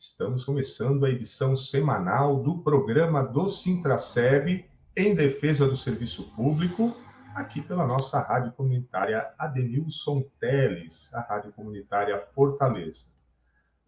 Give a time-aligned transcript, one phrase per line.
[0.00, 4.64] Estamos começando a edição semanal do programa do Sintraceb
[4.96, 6.96] em defesa do serviço público,
[7.34, 13.08] aqui pela nossa rádio comunitária Adenilson Teles, a rádio comunitária Fortaleza.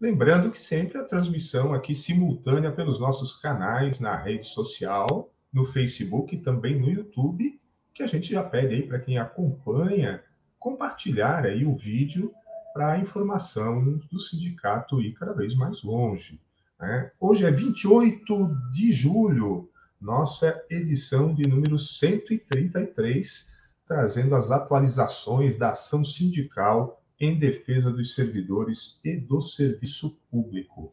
[0.01, 6.35] Lembrando que sempre a transmissão aqui simultânea pelos nossos canais na rede social, no Facebook
[6.35, 7.57] e também no YouTube
[7.93, 10.21] que a gente já pede aí para quem acompanha
[10.59, 12.33] compartilhar aí o vídeo
[12.73, 16.39] para a informação do sindicato ir cada vez mais longe.
[16.79, 17.11] Né?
[17.19, 23.47] Hoje é 28 de julho, nossa edição de número 133,
[23.87, 30.91] trazendo as atualizações da ação sindical em defesa dos servidores e do serviço público.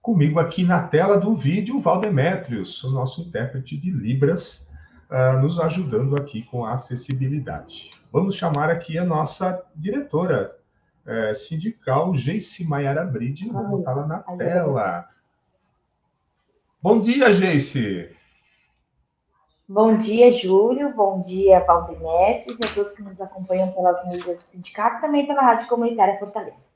[0.00, 4.68] Comigo aqui na tela do vídeo, Valdemétrios, o nosso intérprete de Libras,
[5.10, 7.90] uh, nos ajudando aqui com a acessibilidade.
[8.12, 10.56] Vamos chamar aqui a nossa diretora
[11.06, 15.08] uh, sindical, Geice Maiara Bride, vou botá-la na tela.
[16.82, 18.14] Bom dia, Geice!
[19.68, 20.94] Bom dia, Júlio.
[20.94, 25.42] Bom dia, Valdemetres e a todos que nos acompanham pelas mídias do sindicato, também pela
[25.42, 26.66] Rádio Comunitária Fortaleza.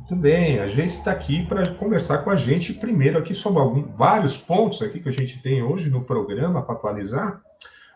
[0.00, 3.84] Muito bem, a gente está aqui para conversar com a gente primeiro aqui sobre algum,
[3.92, 7.40] vários pontos aqui que a gente tem hoje no programa para atualizar,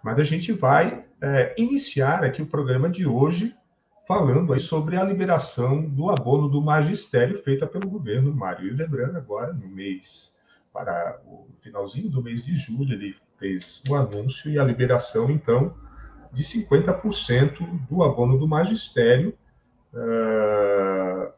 [0.05, 3.57] mas a gente vai é, iniciar aqui o programa de hoje
[4.07, 9.53] falando aí sobre a liberação do abono do magistério feita pelo governo Mário Hildebrand agora
[9.53, 10.37] no mês
[10.73, 15.75] para o finalzinho do mês de julho ele fez o anúncio e a liberação então
[16.33, 19.37] de 50% do abono do magistério
[19.93, 21.33] uh,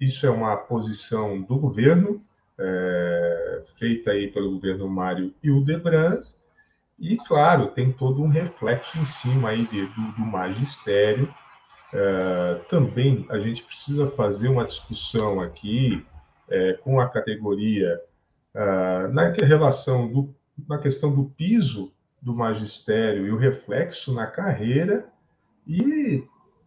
[0.00, 2.24] isso é uma posição do governo,
[2.58, 6.22] é, feita aí pelo governo Mário Hildebrand,
[6.98, 11.32] e, claro, tem todo um reflexo em cima aí de, do, do magistério.
[11.92, 16.04] É, também a gente precisa fazer uma discussão aqui
[16.48, 18.00] é, com a categoria
[18.54, 20.34] é, na relação do,
[20.68, 21.92] na questão do piso
[22.22, 25.06] do magistério e o reflexo na carreira
[25.66, 26.22] e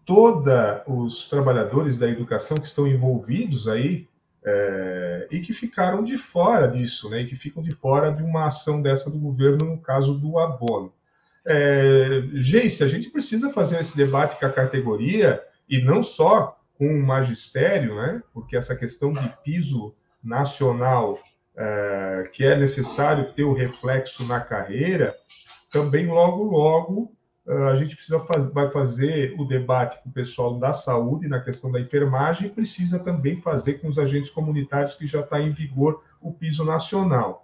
[0.06, 4.08] toda os trabalhadores da educação que estão envolvidos aí
[5.32, 8.82] e que ficaram de fora disso, né, e que ficam de fora de uma ação
[8.82, 10.92] dessa do governo no caso do abono.
[11.46, 16.88] É, Geice, a gente precisa fazer esse debate com a categoria e não só com
[16.88, 19.94] o magistério, né, porque essa questão de piso
[20.24, 21.20] nacional
[21.56, 25.16] é, que é necessário ter o reflexo na carreira,
[25.72, 27.14] também logo, logo
[27.48, 31.42] ah, a gente precisa faz, vai fazer o debate com o pessoal da saúde na
[31.42, 36.02] questão da enfermagem precisa também fazer com os agentes comunitários que já está em vigor
[36.22, 37.43] o piso nacional.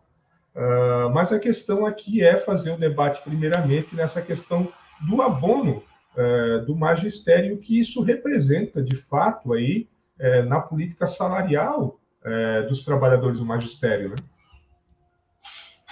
[0.55, 4.67] Uh, mas a questão aqui é fazer o debate primeiramente nessa questão
[5.07, 5.83] do abono
[6.17, 9.87] uh, do magistério que isso representa de fato aí
[10.19, 14.15] uh, na política salarial eh, dos trabalhadores do magistério, né?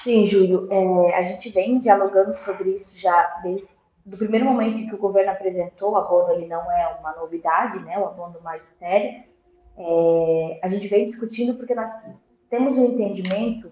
[0.03, 4.87] Sim, Júlio, é, a gente vem dialogando sobre isso já desde do primeiro momento em
[4.87, 8.41] que o governo apresentou o abono, ele não é uma novidade, né, o abono do
[8.41, 9.23] magistério,
[9.77, 11.89] é, a gente vem discutindo porque nós
[12.49, 13.71] temos um entendimento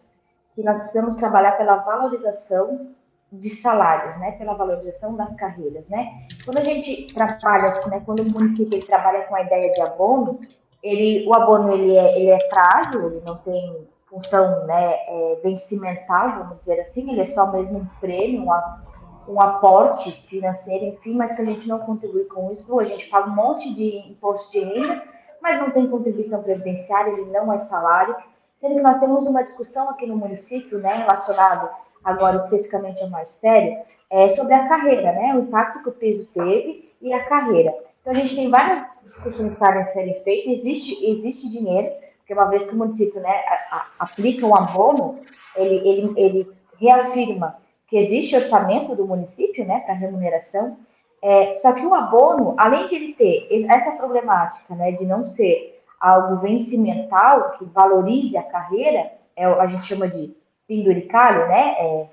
[0.55, 2.91] que nós precisamos trabalhar pela valorização
[3.31, 6.27] de salários, né, pela valorização das carreiras, né.
[6.45, 10.39] Quando a gente trabalha, né, quando o município trabalha com a ideia de abono,
[10.81, 16.37] ele, o abono ele é, ele é frágil, ele não tem função, né, é, vencimental,
[16.37, 18.83] vamos dizer assim, ele é só mesmo um prêmio, uma,
[19.27, 22.79] um aporte financeiro, enfim, mas que a gente não contribui com isso.
[22.79, 25.03] A gente paga um monte de imposto de renda,
[25.41, 28.15] mas não tem contribuição previdenciária, ele não é salário.
[28.55, 31.69] Sendo que nós temos uma discussão aqui no município, né, relacionado
[32.03, 33.77] agora especificamente ao magistério,
[34.09, 37.75] é sobre a carreira, né, o impacto que o peso teve e a carreira.
[38.01, 42.63] Então, a gente tem várias discussões para serem feitas, existe, existe dinheiro, porque uma vez
[42.63, 45.19] que o município né, a, a, aplica um abono,
[45.55, 50.77] ele, ele, ele reafirma que existe orçamento do município, né, para remuneração,
[51.21, 55.74] é, só que o abono, além de ele ter essa problemática, né, de não ser
[55.99, 60.35] algo vencimental, que valorize a carreira, é, a gente chama de
[60.67, 62.07] penduricalho, né, é,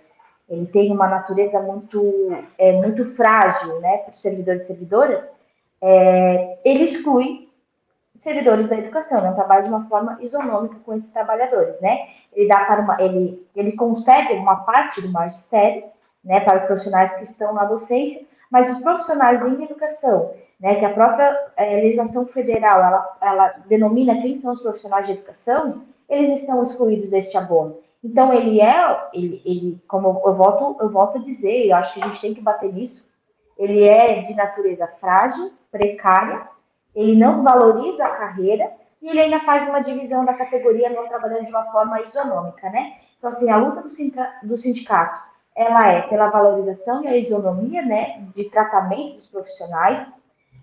[0.49, 5.25] ele tem uma natureza muito, é, muito frágil, né, para os servidores e servidoras,
[5.81, 7.49] é, ele exclui
[8.17, 12.09] servidores da educação, não trabalha de uma forma isonômica com esses trabalhadores, né?
[12.33, 15.85] Ele dá para uma, ele, ele concede uma parte do magistério,
[16.25, 20.85] né, para os profissionais que estão na docência, mas os profissionais em educação, né, que
[20.85, 26.41] a própria é, legislação federal ela, ela denomina quem são os profissionais de educação, eles
[26.41, 27.79] estão excluídos deste abono.
[28.05, 32.03] Então ele é, ele, ele como eu volto, eu volto a dizer, eu acho que
[32.03, 33.03] a gente tem que bater nisso,
[33.57, 36.53] ele é de natureza frágil, precária
[36.95, 38.71] ele não valoriza a carreira
[39.01, 42.97] e ele ainda faz uma divisão da categoria não trabalhando de uma forma isonômica, né?
[43.19, 43.83] Então, assim, a luta
[44.43, 45.23] do sindicato,
[45.55, 50.07] ela é pela valorização e a isonomia, né, de tratamento dos profissionais,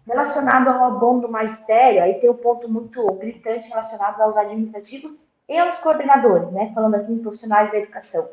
[0.06, 5.14] relacionado ao abono do magistério, aí tem um ponto muito gritante relacionado aos administrativos
[5.48, 8.28] e aos coordenadores, né, falando aqui em profissionais da educação,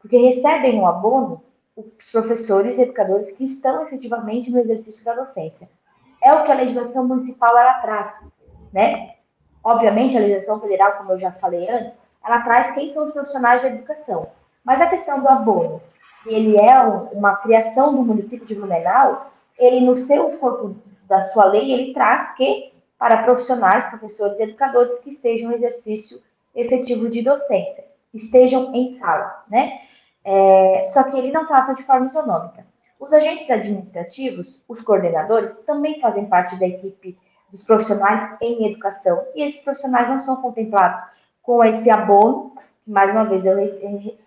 [0.00, 1.42] porque recebem o abono
[1.76, 5.68] os professores e educadores que estão efetivamente no exercício da docência
[6.22, 8.14] é o que a legislação municipal ela traz,
[8.72, 9.14] né?
[9.64, 13.62] Obviamente, a legislação federal, como eu já falei antes, ela traz quem são os profissionais
[13.62, 14.28] da educação.
[14.64, 15.80] Mas a questão do abono,
[16.22, 16.80] que ele é
[17.12, 20.76] uma criação do município de Blumenau, ele, no seu corpo
[21.06, 26.20] da sua lei, ele traz que para profissionais, professores e educadores que estejam em exercício
[26.54, 29.80] efetivo de docência, estejam em sala, né?
[30.24, 32.66] É, só que ele não trata de forma isonômica.
[32.98, 37.16] Os agentes administrativos, os coordenadores, também fazem parte da equipe
[37.50, 39.24] dos profissionais em educação.
[39.34, 41.02] E esses profissionais não são contemplados
[41.42, 42.52] com esse abono.
[42.86, 43.56] Mais uma vez, eu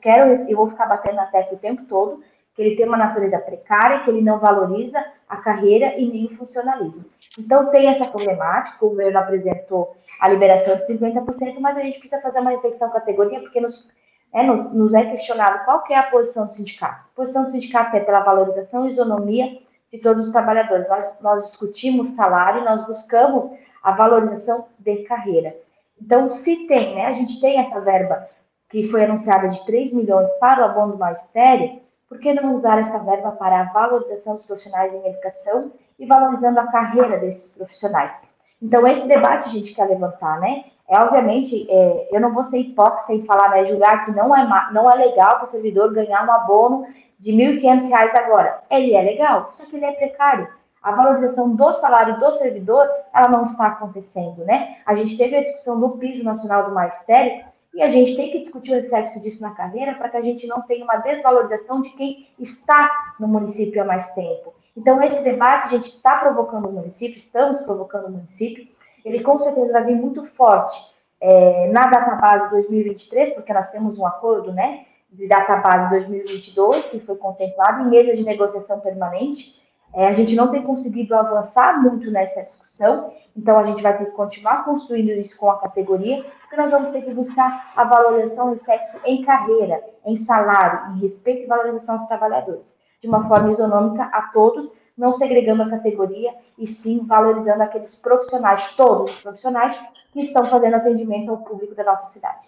[0.02, 2.24] quero, eu vou ficar batendo na tecla o tempo todo,
[2.56, 6.38] que ele tem uma natureza precária, que ele não valoriza a carreira e nem o
[6.38, 7.04] funcionalismo.
[7.38, 12.22] Então, tem essa problemática, o governo apresentou a liberação de 50%, mas a gente precisa
[12.22, 13.88] fazer uma reflexão categoria, porque nos
[14.34, 17.06] é, nos, nos é questionado qual é a posição do sindicato.
[17.14, 19.60] A posição do sindicato é pela valorização e isonomia
[19.92, 20.90] de todos os trabalhadores.
[20.90, 23.52] Nós, nós discutimos salário, nós buscamos
[23.84, 25.56] a valorização de carreira.
[26.02, 28.28] Então, se tem, né, a gente tem essa verba
[28.74, 31.80] que foi anunciada de 3 milhões para o abono do magistério,
[32.10, 36.60] por que não usar essa verba para a valorização dos profissionais em educação e valorizando
[36.60, 38.12] a carreira desses profissionais?
[38.60, 40.64] Então, esse debate a gente quer levantar, né?
[40.90, 44.72] É, obviamente, é, eu não vou ser hipócrita em falar, né, julgar que não é,
[44.72, 46.88] não é legal para o servidor ganhar um abono
[47.20, 48.64] de R$ 1.500 agora.
[48.72, 50.48] Ele é legal, só que ele é precário.
[50.82, 54.78] A valorização do salário do servidor, ela não está acontecendo, né?
[54.84, 58.40] A gente teve a discussão do piso nacional do magistério e a gente tem que
[58.40, 61.90] discutir o reflexo disso na carreira para que a gente não tenha uma desvalorização de
[61.92, 64.54] quem está no município há mais tempo.
[64.78, 68.68] Então, esse debate a gente está provocando o município, estamos provocando o município,
[69.04, 70.76] ele com certeza vai vir muito forte
[71.20, 77.16] é, na database 2023, porque nós temos um acordo, né, de database 2022, que foi
[77.16, 79.62] contemplado em mesa de negociação permanente.
[79.96, 84.06] É, a gente não tem conseguido avançar muito nessa discussão, então a gente vai ter
[84.06, 88.54] que continuar construindo isso com a categoria, porque nós vamos ter que buscar a valorização
[88.54, 93.52] do sexo em carreira, em salário, em respeito e valorização aos trabalhadores, de uma forma
[93.52, 94.68] isonômica a todos,
[94.98, 99.78] não segregando a categoria e sim valorizando aqueles profissionais, todos os profissionais
[100.12, 102.48] que estão fazendo atendimento ao público da nossa cidade.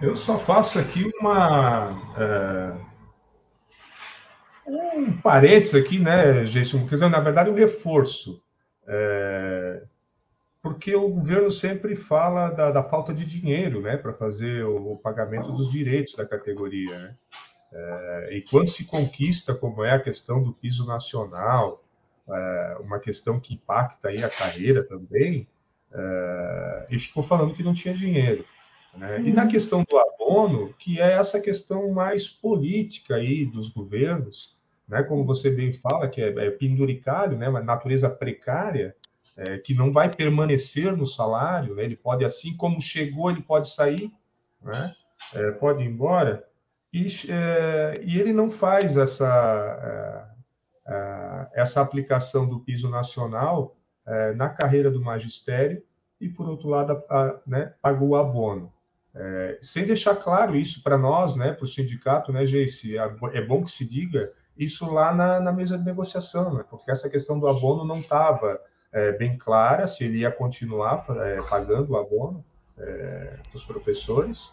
[0.00, 1.96] Eu só faço aqui uma.
[2.18, 2.91] É,
[4.72, 8.42] um parênteses aqui, né, dizer, na verdade, um reforço.
[8.86, 9.82] É,
[10.62, 14.96] porque o governo sempre fala da, da falta de dinheiro né, para fazer o, o,
[14.96, 16.98] pagamento dos direitos da categoria.
[16.98, 17.14] Né?
[17.72, 21.82] É, e quando se conquista, como é a questão do piso nacional,
[22.28, 25.46] é, uma questão que impacta aí a carreira também,
[25.92, 28.44] é, e ficou falando que não tinha dinheiro.
[28.94, 29.22] Né?
[29.22, 29.48] E na uhum.
[29.48, 34.56] questão do abono, que é essa questão mais política aí dos governos,
[34.92, 35.02] né?
[35.02, 37.48] como você bem fala, que é, é penduricário, né?
[37.48, 38.94] uma natureza precária,
[39.34, 41.82] é, que não vai permanecer no salário, né?
[41.82, 44.12] ele pode, assim como chegou, ele pode sair,
[44.62, 44.94] né?
[45.32, 46.46] É, pode ir embora,
[46.92, 50.28] e, é, e ele não faz essa,
[50.86, 53.74] é, é, essa aplicação do piso nacional
[54.34, 55.80] na carreira do magistério
[56.20, 58.72] e, por outro lado, a, né, pagou o abono.
[59.14, 63.64] É, sem deixar claro isso para nós, né, para o sindicato, né, Geice, é bom
[63.64, 64.32] que se diga
[64.64, 68.60] isso lá na, na mesa de negociação, né, porque essa questão do abono não estava
[68.92, 72.44] é, bem clara se ele ia continuar é, pagando o abono
[72.78, 74.52] é, para os professores,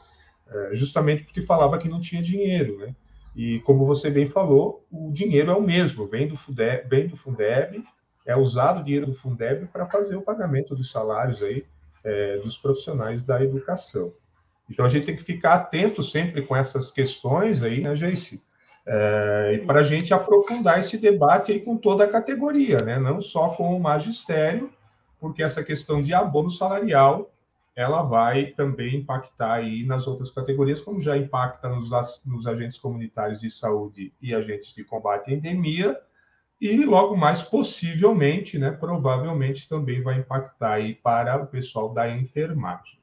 [0.50, 2.96] é, justamente porque falava que não tinha dinheiro, né?
[3.36, 7.16] E como você bem falou, o dinheiro é o mesmo, vem do Fundeb, vem do
[7.16, 7.84] Fundeb
[8.26, 11.66] é usado o dinheiro do Fundeb para fazer o pagamento dos salários aí
[12.04, 14.14] é, dos profissionais da educação.
[14.70, 18.42] Então a gente tem que ficar atento sempre com essas questões aí, né, Geice?
[18.92, 22.98] É, para a gente aprofundar esse debate aí com toda a categoria, né?
[22.98, 24.74] Não só com o magistério,
[25.20, 27.32] porque essa questão de abono salarial
[27.76, 31.90] ela vai também impactar aí nas outras categorias, como já impacta nos,
[32.26, 35.98] nos agentes comunitários de saúde e agentes de combate à endemia,
[36.60, 43.00] e logo mais, possivelmente, né, provavelmente também vai impactar aí para o pessoal da enfermagem.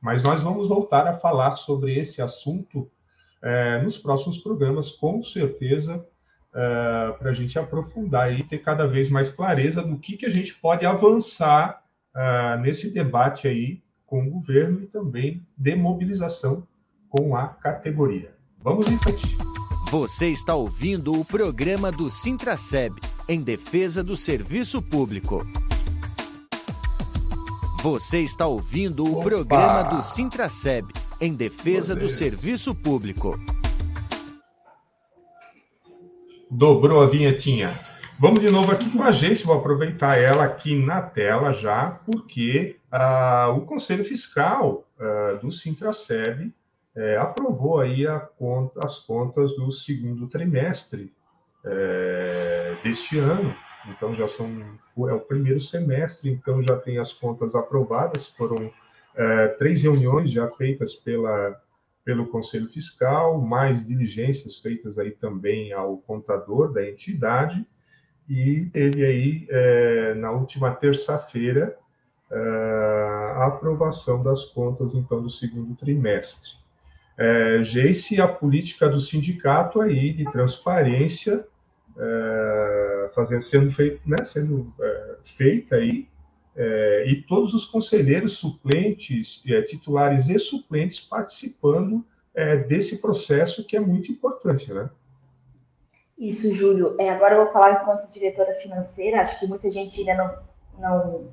[0.00, 2.88] Mas nós vamos voltar a falar sobre esse assunto
[3.42, 6.04] é, nos próximos programas, com certeza,
[6.54, 10.30] é, para a gente aprofundar e ter cada vez mais clareza do que, que a
[10.30, 11.82] gente pode avançar
[12.14, 16.66] é, nesse debate aí com o governo e também de mobilização
[17.08, 18.34] com a categoria.
[18.62, 19.36] Vamos em frente.
[19.90, 22.94] Você está ouvindo o programa do Sintraceb,
[23.28, 25.40] em defesa do serviço público.
[27.82, 29.22] Você está ouvindo o Opa.
[29.22, 30.88] programa do Sintraceb,
[31.20, 33.34] em defesa do serviço público.
[36.50, 37.78] Dobrou a vinhetinha.
[38.18, 42.76] Vamos de novo aqui com a gente, vou aproveitar ela aqui na tela já, porque
[42.90, 46.52] ah, o Conselho Fiscal ah, do Sintraceb
[46.96, 48.06] eh, aprovou aí
[48.38, 51.12] conta, as contas do segundo trimestre
[51.62, 53.54] eh, deste ano,
[53.86, 54.48] então já são
[55.06, 58.72] é o primeiro semestre, então já tem as contas aprovadas, foram
[59.16, 61.60] eh, três reuniões já feitas pela
[62.06, 67.66] pelo Conselho Fiscal, mais diligências feitas aí também ao contador da entidade,
[68.30, 71.76] e teve aí, é, na última terça-feira,
[72.30, 72.36] é,
[73.34, 76.52] a aprovação das contas, então, do segundo trimestre.
[77.18, 81.44] É, Geice, a política do sindicato aí de transparência
[81.98, 84.72] é, fazendo, sendo, feito, né, sendo
[85.24, 86.06] feita aí,
[86.56, 93.76] é, e todos os conselheiros suplentes, é, titulares e suplentes participando é, desse processo que
[93.76, 94.88] é muito importante, né?
[96.18, 96.96] Isso, Júlio.
[96.98, 99.20] É, agora eu vou falar enquanto diretora financeira.
[99.20, 100.38] Acho que muita gente ainda não,
[100.78, 101.28] não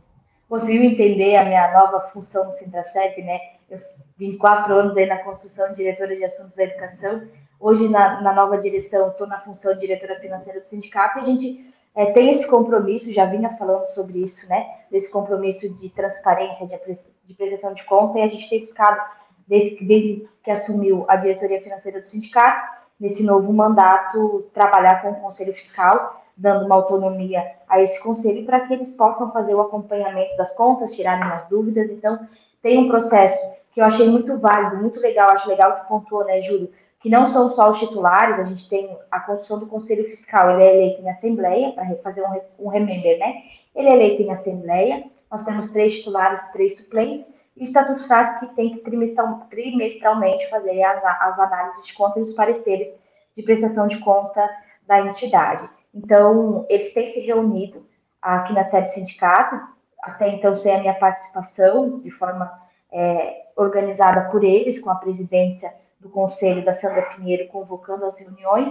[0.49, 3.39] conseguiu entender a minha nova função no Sintracep, né?
[3.69, 3.77] Eu
[4.17, 7.27] vim quatro anos aí na construção de diretora de assuntos da educação.
[7.59, 11.25] Hoje, na, na nova direção, estou na função de diretora financeira do sindicato e a
[11.25, 14.65] gente é, tem esse compromisso, já vinha falando sobre isso, né?
[14.89, 19.01] Desse compromisso de transparência, de, de prestação de conta, e a gente tem buscado,
[19.47, 25.21] desde, desde que assumiu a diretoria financeira do sindicato, nesse novo mandato, trabalhar com o
[25.21, 30.35] Conselho Fiscal, dando uma autonomia a esse conselho para que eles possam fazer o acompanhamento
[30.35, 31.89] das contas, tirarem as dúvidas.
[31.89, 32.19] Então,
[32.61, 33.37] tem um processo
[33.71, 36.71] que eu achei muito válido, muito legal, acho legal que pontuou, né, Júlio,
[37.03, 40.63] que não são só os titulares, a gente tem a construção do Conselho Fiscal, ele
[40.63, 43.43] é eleito em Assembleia, para fazer um, um remember, né?
[43.75, 48.39] Ele é eleito em Assembleia, nós temos três titulares, três suplentes, e o Estatuto traz
[48.39, 48.77] que tem que
[49.49, 52.87] trimestralmente fazer as, as análises de contas e os pareceres
[53.35, 54.49] de prestação de conta
[54.87, 55.69] da entidade.
[55.93, 57.85] Então, eles têm se reunido
[58.21, 59.59] aqui na sede do sindicato,
[60.01, 62.49] até então sem a minha participação, de forma
[62.93, 68.69] é, organizada por eles, com a presidência do conselho da Sandra Pinheiro convocando as reuniões,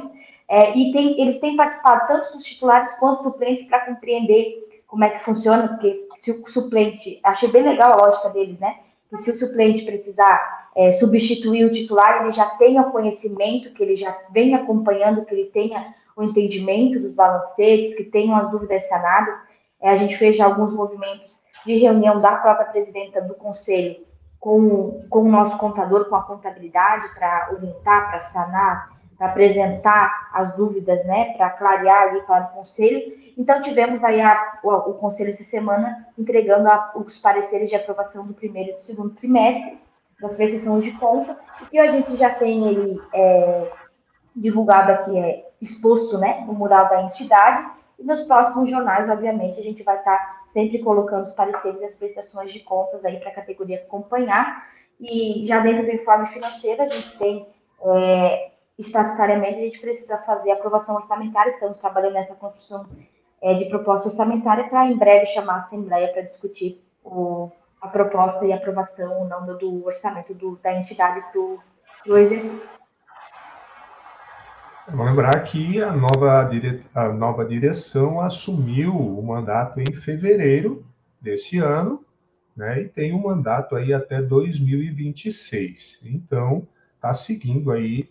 [0.48, 5.04] é, e tem, eles têm participado tanto os titulares quanto os suplentes para compreender como
[5.04, 8.76] é que funciona, porque se o suplente, achei bem legal a lógica deles, né?
[9.08, 13.82] Que se o suplente precisar é, substituir o titular, ele já tenha o conhecimento, que
[13.82, 18.86] ele já venha acompanhando, que ele tenha o entendimento dos balancetes, que tenham as dúvidas
[18.86, 19.34] sanadas.
[19.80, 21.34] É, a gente fez já alguns movimentos
[21.64, 24.11] de reunião da própria presidenta do conselho
[24.42, 30.52] com, com o nosso contador, com a contabilidade, para orientar, para sanar para apresentar as
[30.56, 33.14] dúvidas, né, para clarear ali para o conselho.
[33.38, 38.26] Então, tivemos aí a, o, o, conselho essa semana entregando a, os pareceres de aprovação
[38.26, 39.78] do primeiro e do segundo trimestre
[40.20, 41.36] das prestações de conta,
[41.72, 43.70] e a gente já tem ele é,
[44.34, 47.64] divulgado aqui, é, exposto, né, no mural da entidade,
[48.02, 51.94] e nos próximos jornais, obviamente, a gente vai estar sempre colocando os pareceres e as
[51.94, 54.66] prestações de contas aí para a categoria acompanhar,
[55.00, 57.46] e já dentro do informe financeiro, a gente tem
[57.80, 62.86] é, estatutariamente, a gente precisa fazer aprovação orçamentária, estamos trabalhando nessa construção
[63.40, 68.44] é, de proposta orçamentária para em breve chamar a Assembleia para discutir o, a proposta
[68.44, 72.68] e aprovação ou não do, do orçamento do, da entidade para o exercício.
[74.88, 76.82] Vamos lembrar que a nova, dire...
[76.92, 80.84] a nova direção assumiu o mandato em fevereiro
[81.20, 82.04] desse ano,
[82.56, 86.00] né, e tem um mandato aí até 2026.
[86.04, 88.10] Então, está seguindo aí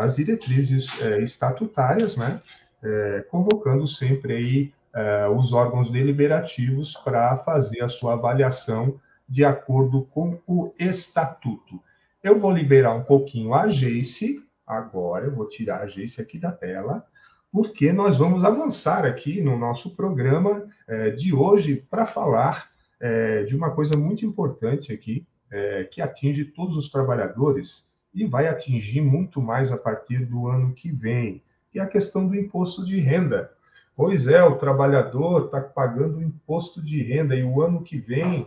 [0.00, 2.40] as diretrizes é, estatutárias, né,
[2.82, 10.02] é, convocando sempre aí é, os órgãos deliberativos para fazer a sua avaliação de acordo
[10.04, 11.80] com o estatuto.
[12.22, 16.50] Eu vou liberar um pouquinho a Geice, agora eu vou tirar a Geice aqui da
[16.50, 17.06] tela,
[17.52, 22.70] porque nós vamos avançar aqui no nosso programa é, de hoje para falar
[23.00, 28.48] é, de uma coisa muito importante aqui, é, que atinge todos os trabalhadores e vai
[28.48, 32.84] atingir muito mais a partir do ano que vem, que é a questão do imposto
[32.84, 33.52] de renda.
[33.94, 38.46] Pois é, o trabalhador está pagando imposto de renda e o ano que vem,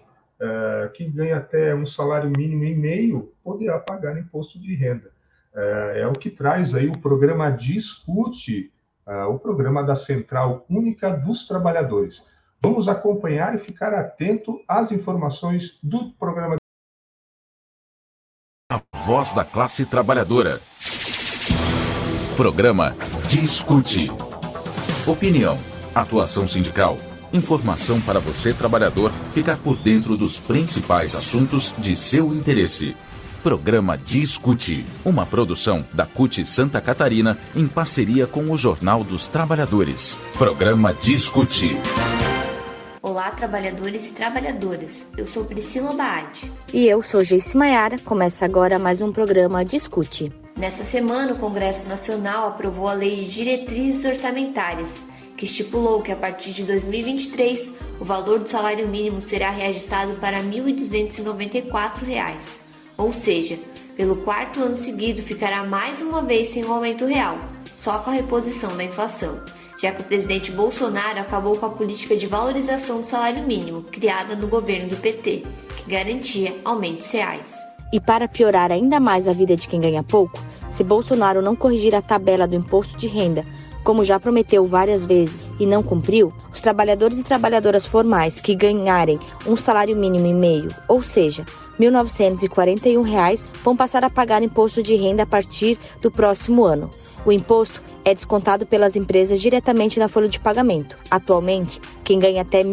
[0.94, 5.12] quem ganha até um salário mínimo e meio poderá pagar imposto de renda.
[5.54, 8.72] Uh, é o que traz aí o programa Discute,
[9.08, 12.24] uh, o programa da Central Única dos Trabalhadores.
[12.62, 16.58] Vamos acompanhar e ficar atento às informações do programa.
[18.72, 20.62] A voz da classe trabalhadora.
[22.38, 22.96] Programa
[23.28, 24.10] Discute.
[25.08, 25.58] Opinião,
[25.96, 26.98] atuação sindical,
[27.34, 32.96] informação para você, trabalhador, ficar por dentro dos principais assuntos de seu interesse.
[33.44, 40.20] Programa Discute, uma produção da CUT Santa Catarina em parceria com o Jornal dos Trabalhadores.
[40.38, 41.78] Programa Discute.
[43.02, 45.08] Olá, trabalhadores e trabalhadoras.
[45.18, 46.52] Eu sou Priscila Baade.
[46.74, 47.98] E eu sou Geice Maiara.
[48.00, 50.34] Começa agora mais um programa Discute.
[50.58, 54.98] Nessa semana, o Congresso Nacional aprovou a Lei de Diretrizes Orçamentárias,
[55.38, 60.40] que estipulou que a partir de 2023 o valor do salário mínimo será reajustado para
[60.40, 62.69] R$ 1.294,
[63.00, 63.58] ou seja,
[63.96, 67.38] pelo quarto ano seguido ficará mais uma vez sem um aumento real,
[67.72, 69.40] só com a reposição da inflação,
[69.80, 74.36] já que o presidente Bolsonaro acabou com a política de valorização do salário mínimo criada
[74.36, 75.46] no governo do PT,
[75.78, 77.56] que garantia aumentos reais.
[77.94, 80.38] E para piorar ainda mais a vida de quem ganha pouco,
[80.70, 83.46] se Bolsonaro não corrigir a tabela do imposto de renda,
[83.84, 89.20] como já prometeu várias vezes e não cumpriu, os trabalhadores e trabalhadoras formais que ganharem
[89.46, 91.46] um salário mínimo e meio, ou seja,
[91.80, 96.90] R$ 1.941, vão passar a pagar imposto de renda a partir do próximo ano.
[97.26, 100.98] O imposto é descontado pelas empresas diretamente na folha de pagamento.
[101.10, 102.70] Atualmente, quem ganha até R$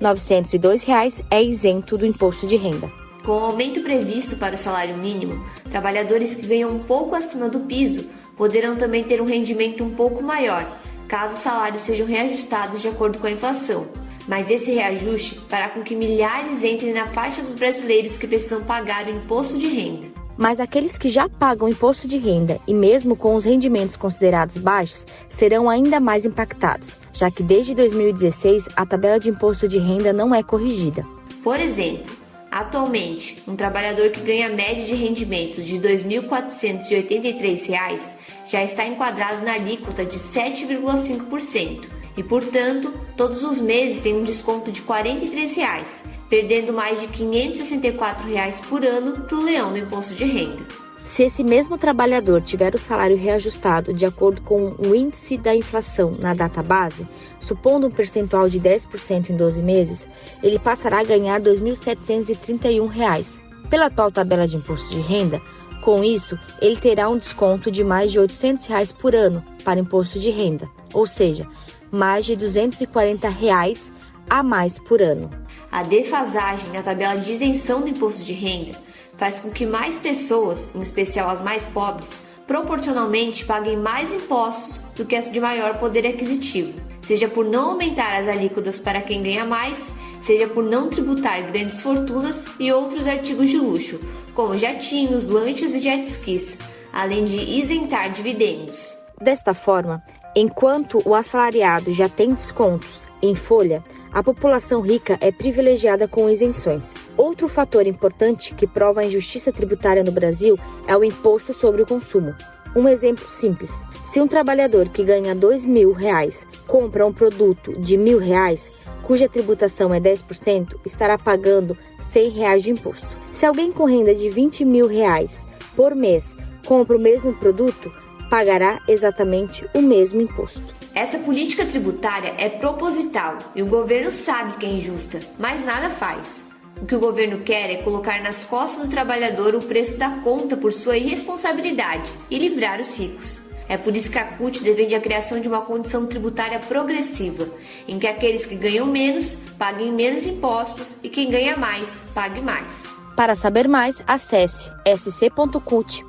[0.00, 2.90] 1.902 é isento do imposto de renda.
[3.24, 7.60] Com o aumento previsto para o salário mínimo, trabalhadores que ganham um pouco acima do
[7.60, 8.04] piso
[8.36, 10.66] poderão também ter um rendimento um pouco maior,
[11.08, 13.86] caso os salários sejam reajustados de acordo com a inflação.
[14.26, 19.06] Mas esse reajuste fará com que milhares entrem na faixa dos brasileiros que precisam pagar
[19.06, 20.06] o imposto de renda.
[20.36, 25.06] Mas aqueles que já pagam imposto de renda e mesmo com os rendimentos considerados baixos
[25.28, 30.34] serão ainda mais impactados, já que desde 2016 a tabela de imposto de renda não
[30.34, 31.06] é corrigida.
[31.42, 32.23] Por exemplo,
[32.54, 38.14] Atualmente, um trabalhador que ganha média de rendimentos de R$ 2.483
[38.46, 44.70] já está enquadrado na alíquota de 7,5% e, portanto, todos os meses tem um desconto
[44.70, 50.14] de 43 reais, perdendo mais de 564 reais por ano para o leão do imposto
[50.14, 50.83] de renda.
[51.04, 56.10] Se esse mesmo trabalhador tiver o salário reajustado de acordo com o índice da inflação
[56.18, 57.06] na data base,
[57.38, 60.08] supondo um percentual de 10% em 12 meses,
[60.42, 63.38] ele passará a ganhar R$ 2.731.
[63.68, 65.40] Pela atual tabela de imposto de renda,
[65.82, 70.18] com isso, ele terá um desconto de mais de 800 reais por ano para imposto
[70.18, 71.46] de renda, ou seja,
[71.92, 73.92] mais de 240 reais
[74.28, 75.28] a mais por ano.
[75.70, 78.72] A defasagem na tabela de isenção do imposto de renda
[79.16, 85.04] faz com que mais pessoas, em especial as mais pobres, proporcionalmente paguem mais impostos do
[85.04, 89.44] que as de maior poder aquisitivo, seja por não aumentar as alíquotas para quem ganha
[89.44, 94.00] mais, seja por não tributar grandes fortunas e outros artigos de luxo,
[94.34, 96.58] como jatinhos, lanchas e jet skis,
[96.92, 98.94] além de isentar dividendos.
[99.20, 100.02] Desta forma,
[100.34, 103.82] enquanto o assalariado já tem descontos em folha,
[104.14, 106.94] a população rica é privilegiada com isenções.
[107.16, 111.86] Outro fator importante que prova a injustiça tributária no Brasil é o imposto sobre o
[111.86, 112.32] consumo.
[112.76, 113.72] Um exemplo simples:
[114.04, 119.28] se um trabalhador que ganha dois mil reais compra um produto de mil reais, cuja
[119.28, 123.08] tributação é 10%, estará pagando 100 reais de imposto.
[123.32, 127.92] Se alguém com renda de 20 mil reais por mês compra o mesmo produto,
[128.30, 130.83] pagará exatamente o mesmo imposto.
[130.94, 136.44] Essa política tributária é proposital e o governo sabe que é injusta, mas nada faz.
[136.80, 140.56] O que o governo quer é colocar nas costas do trabalhador o preço da conta
[140.56, 143.42] por sua irresponsabilidade e livrar os ricos.
[143.68, 147.48] É por isso que a CUT defende a criação de uma condição tributária progressiva,
[147.88, 152.86] em que aqueles que ganham menos paguem menos impostos e quem ganha mais pague mais.
[153.16, 156.04] Para saber mais, acesse sc.cut.org.br.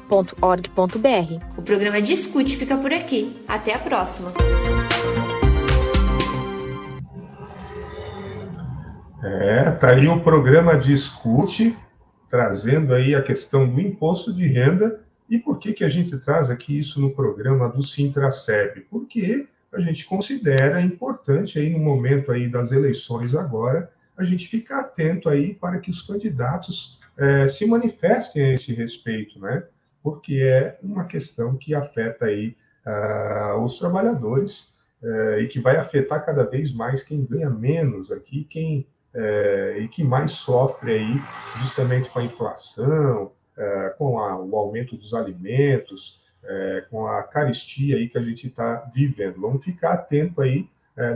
[1.57, 3.35] O programa Discute fica por aqui.
[3.47, 4.33] Até a próxima!
[9.25, 11.75] É, tá aí o programa Discute,
[12.29, 15.03] trazendo aí a questão do imposto de renda.
[15.27, 18.81] E por que, que a gente traz aqui isso no programa do Sintraceb?
[18.81, 24.81] Porque a gente considera importante aí no momento aí das eleições agora, a gente ficar
[24.81, 29.63] atento aí para que os candidatos é, se manifestem a esse respeito, né?
[30.03, 36.23] Porque é uma questão que afeta aí uh, os trabalhadores uh, e que vai afetar
[36.23, 38.85] cada vez mais quem ganha menos aqui, quem
[39.15, 41.21] uh, e que mais sofre aí
[41.58, 43.32] justamente com a inflação,
[43.97, 46.19] com a, o aumento dos alimentos,
[46.89, 49.39] com a caristia aí que a gente está vivendo.
[49.39, 50.67] Vamos ficar atento aí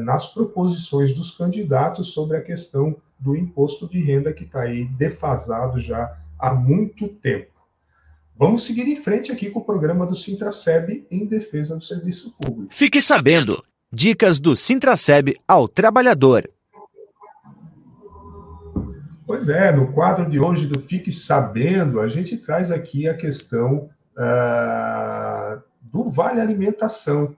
[0.02, 5.82] nas proposições dos candidatos sobre a questão do imposto de renda que está aí defasado
[5.82, 7.52] já há muito tempo.
[8.38, 12.74] Vamos seguir em frente aqui com o programa do Sintraceb em defesa do serviço público.
[12.74, 13.62] Fique sabendo.
[13.92, 16.50] Dicas do Sintraceb ao trabalhador.
[19.30, 23.88] Pois é, no quadro de hoje do Fique Sabendo, a gente traz aqui a questão
[24.18, 27.36] uh, do Vale Alimentação.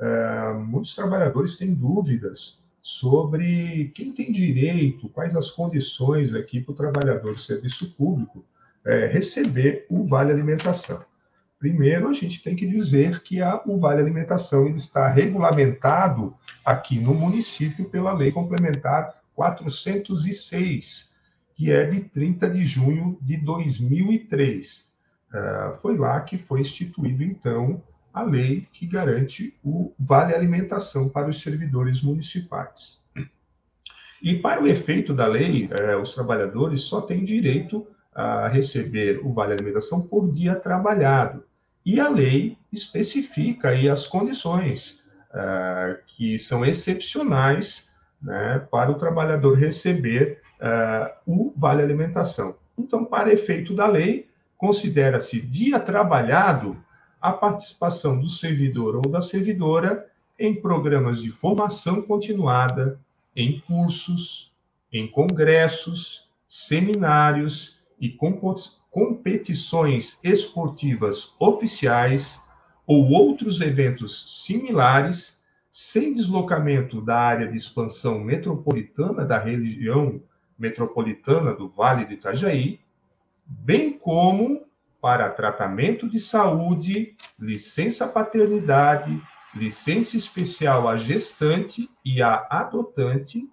[0.00, 6.74] Uh, muitos trabalhadores têm dúvidas sobre quem tem direito, quais as condições aqui para o
[6.74, 8.42] trabalhador do serviço público
[8.82, 11.04] é, receber o Vale Alimentação.
[11.58, 16.98] Primeiro, a gente tem que dizer que a, o Vale Alimentação ele está regulamentado aqui
[16.98, 21.12] no município pela Lei Complementar 406,
[21.54, 24.88] que é de 30 de junho de 2003.
[25.32, 31.08] Uh, é, foi lá que foi instituído, então, a lei que garante o Vale Alimentação
[31.08, 33.04] para os servidores municipais.
[34.22, 39.32] E para o efeito da lei, uh, os trabalhadores só têm direito a receber o
[39.32, 41.44] vale alimentação por dia trabalhado.
[41.84, 47.90] E a lei especifica aí as condições uh, que são excepcionais
[48.22, 52.56] né, para o trabalhador receber uh, o vale alimentação.
[52.76, 56.76] Então, para efeito da lei, considera-se dia trabalhado
[57.20, 60.06] a participação do servidor ou da servidora
[60.38, 62.98] em programas de formação continuada,
[63.36, 64.52] em cursos,
[64.92, 68.16] em congressos, seminários e
[68.90, 72.42] competições esportivas oficiais
[72.86, 80.20] ou outros eventos similares, sem deslocamento da área de expansão metropolitana da região
[80.58, 82.80] metropolitana do Vale do Itajaí,
[83.46, 84.64] bem como
[85.00, 89.20] para tratamento de saúde, licença paternidade,
[89.54, 93.48] licença especial à gestante e à adotante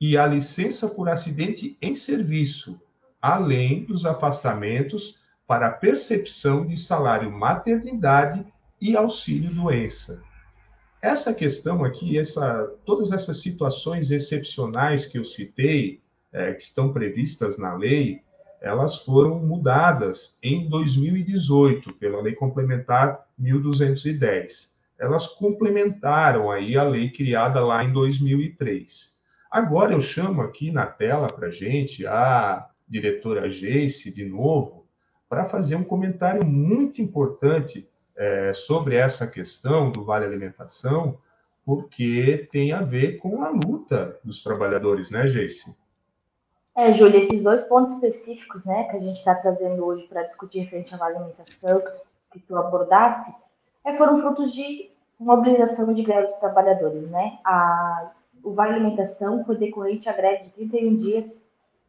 [0.00, 2.80] e a licença por acidente em serviço,
[3.22, 8.44] além dos afastamentos para percepção de salário maternidade
[8.80, 10.22] e auxílio doença.
[11.00, 16.02] Essa questão aqui, essa, todas essas situações excepcionais que eu citei,
[16.36, 18.20] é, que estão previstas na lei,
[18.60, 24.76] elas foram mudadas em 2018 pela Lei Complementar 1210.
[24.98, 29.16] Elas complementaram aí a lei criada lá em 2003.
[29.50, 34.86] Agora eu chamo aqui na tela para gente a diretora Geice, de novo,
[35.28, 41.18] para fazer um comentário muito importante é, sobre essa questão do Vale Alimentação,
[41.64, 45.74] porque tem a ver com a luta dos trabalhadores, né, Geice?
[46.76, 50.68] É, Júlia, esses dois pontos específicos né, que a gente está trazendo hoje para discutir
[50.68, 51.82] frente à alimentação,
[52.30, 53.34] que tu abordasse,
[53.82, 57.10] é, foram frutos de mobilização de greve dos trabalhadores.
[57.10, 57.38] Né?
[57.44, 58.10] A,
[58.44, 61.34] o Vale Alimentação foi decorrente à greve de 31 dias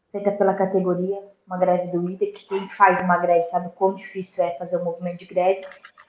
[0.10, 3.93] feita pela categoria, uma greve do IDA, que quem faz uma greve sabe o quão
[3.93, 5.65] difícil é fazer um movimento de greve.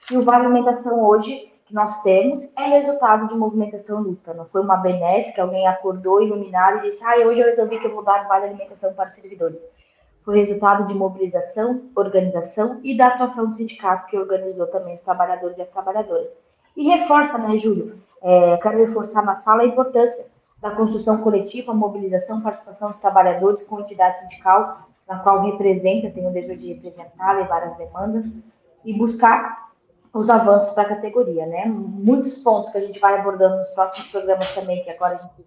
[0.09, 4.33] E o Vale Alimentação hoje, que nós temos, é resultado de movimentação luta.
[4.33, 7.85] Não foi uma benesse que alguém acordou iluminado e disse, ah, hoje eu resolvi que
[7.85, 9.59] eu vou dar Vale Alimentação para os servidores.
[10.25, 15.59] Foi resultado de mobilização, organização e da atuação do sindicato, que organizou também os trabalhadores
[15.59, 16.33] e as trabalhadoras.
[16.75, 17.99] E reforça, né, Júlio?
[18.23, 20.25] É, quero reforçar na fala a importância
[20.59, 26.31] da construção coletiva, mobilização, participação dos trabalhadores com entidade sindical, na qual representa, tem o
[26.31, 28.25] dever de representar, levar as demandas
[28.83, 29.68] e buscar
[30.13, 31.65] os avanços para a categoria, né?
[31.65, 35.45] Muitos pontos que a gente vai abordando nos próximos programas também, que agora a gente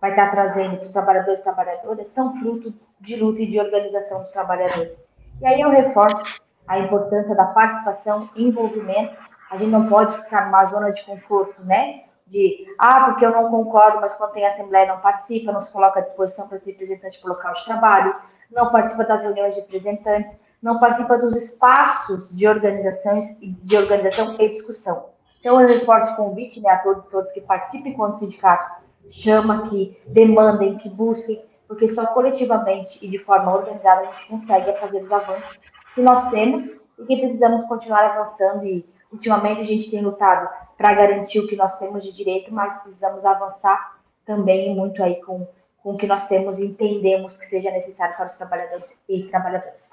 [0.00, 4.30] vai estar trazendo dos trabalhadores e trabalhadoras, são fruto de luta e de organização dos
[4.30, 5.00] trabalhadores.
[5.40, 9.16] E aí eu reforço a importância da participação e envolvimento.
[9.50, 12.04] A gente não pode ficar numa zona de conforto, né?
[12.26, 15.98] de ah, porque eu não concordo, mas quando tem assembleia não participa, não se coloca
[15.98, 18.16] à disposição para ser representante para o local de trabalho,
[18.50, 24.48] não participa das reuniões de representantes, não participa dos espaços de organizações de organização e
[24.48, 25.06] discussão.
[25.40, 29.68] Então eu reforço o convite né, a todos todos que participem quando o sindicato chama,
[29.68, 35.02] que demandem, que busquem, porque só coletivamente e de forma organizada a gente consegue fazer
[35.02, 35.58] os avanços
[35.94, 40.48] que nós temos e que precisamos continuar avançando e ultimamente a gente tem lutado
[40.78, 45.46] para garantir o que nós temos de direito, mas precisamos avançar também muito aí com,
[45.82, 49.91] com o que nós temos e entendemos que seja necessário para os trabalhadores e trabalhadoras.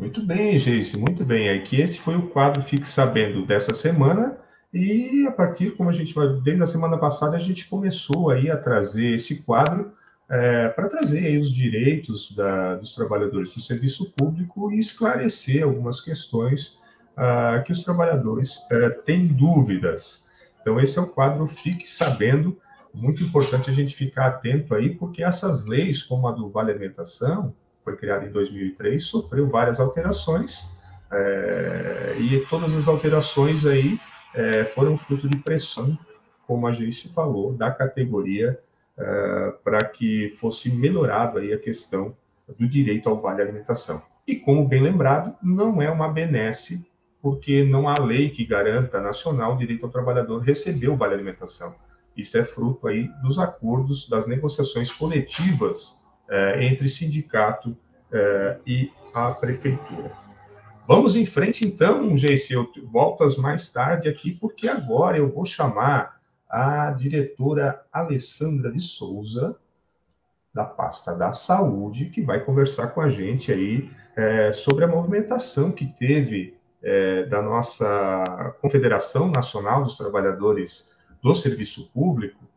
[0.00, 1.50] Muito bem, Geice, muito bem.
[1.50, 4.38] Aqui esse foi o quadro Fique Sabendo dessa semana.
[4.72, 8.50] E a partir, como a gente vai, desde a semana passada, a gente começou aí
[8.50, 9.92] a trazer esse quadro
[10.26, 16.78] é, para trazer os direitos da, dos trabalhadores do serviço público e esclarecer algumas questões
[17.14, 20.26] ah, que os trabalhadores é, têm dúvidas.
[20.62, 22.58] Então, esse é o quadro Fique Sabendo.
[22.94, 27.54] Muito importante a gente ficar atento aí, porque essas leis, como a do Vale Alimentação,
[27.82, 30.66] foi criada em 2003, sofreu várias alterações,
[31.10, 33.98] é, e todas as alterações aí
[34.34, 35.98] é, foram fruto de pressão,
[36.46, 38.58] como a gente falou, da categoria
[38.96, 42.16] é, para que fosse melhorado aí a questão
[42.58, 44.02] do direito ao vale alimentação.
[44.26, 46.86] E como bem lembrado, não é uma benesse,
[47.20, 51.74] porque não há lei que garanta nacional o direito ao trabalhador receber o vale alimentação.
[52.16, 55.99] Isso é fruto aí dos acordos, das negociações coletivas
[56.30, 57.76] é, entre sindicato
[58.12, 60.10] é, e a prefeitura.
[60.86, 62.52] Vamos em frente, então, Geice.
[62.52, 69.56] Eu voltas mais tarde aqui, porque agora eu vou chamar a diretora Alessandra de Souza,
[70.52, 75.70] da pasta da saúde, que vai conversar com a gente aí é, sobre a movimentação
[75.70, 80.90] que teve é, da nossa Confederação Nacional dos Trabalhadores
[81.22, 82.49] do Serviço Público,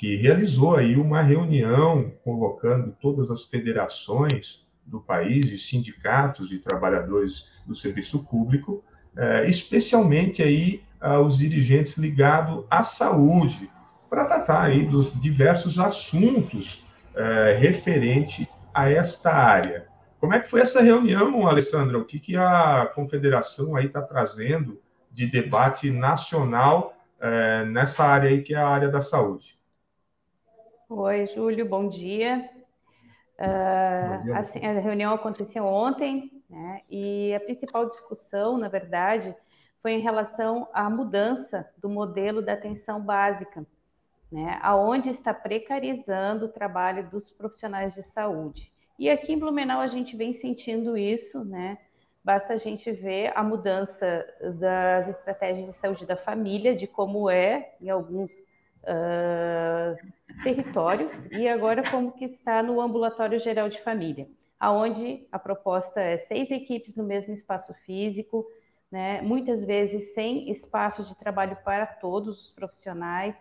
[0.00, 7.50] que realizou aí uma reunião convocando todas as federações do país e sindicatos de trabalhadores
[7.66, 8.82] do serviço público,
[9.14, 10.82] é, especialmente aí
[11.22, 13.70] os dirigentes ligados à saúde,
[14.08, 16.82] para tratar aí dos diversos assuntos
[17.14, 19.86] é, referente a esta área.
[20.18, 21.98] Como é que foi essa reunião, Alessandra?
[21.98, 24.80] O que, que a confederação aí está trazendo
[25.12, 29.59] de debate nacional é, nessa área aí que é a área da saúde?
[30.92, 32.50] Oi, Júlio, bom dia.
[33.38, 39.32] Uh, assim, a reunião aconteceu ontem, né, e a principal discussão, na verdade,
[39.80, 43.64] foi em relação à mudança do modelo da atenção básica,
[44.32, 48.72] né, aonde está precarizando o trabalho dos profissionais de saúde.
[48.98, 51.78] E aqui em Blumenau a gente vem sentindo isso, né?
[52.24, 54.26] Basta a gente ver a mudança
[54.58, 58.49] das estratégias de saúde da família, de como é em alguns
[58.84, 66.00] uh, territórios e agora como que está no ambulatório geral de família, aonde a proposta
[66.00, 68.46] é seis equipes no mesmo espaço físico,
[68.90, 73.34] né, muitas vezes sem espaço de trabalho para todos os profissionais,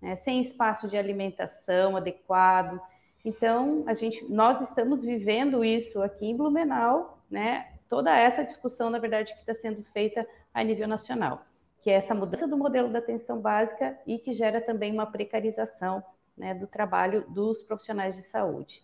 [0.00, 2.80] né, sem espaço de alimentação adequado.
[3.24, 8.98] Então, a gente, nós estamos vivendo isso aqui em Blumenau, né, toda essa discussão, na
[8.98, 11.47] verdade, que está sendo feita a nível nacional
[11.80, 16.02] que é essa mudança do modelo da atenção básica e que gera também uma precarização
[16.36, 18.82] né, do trabalho dos profissionais de saúde.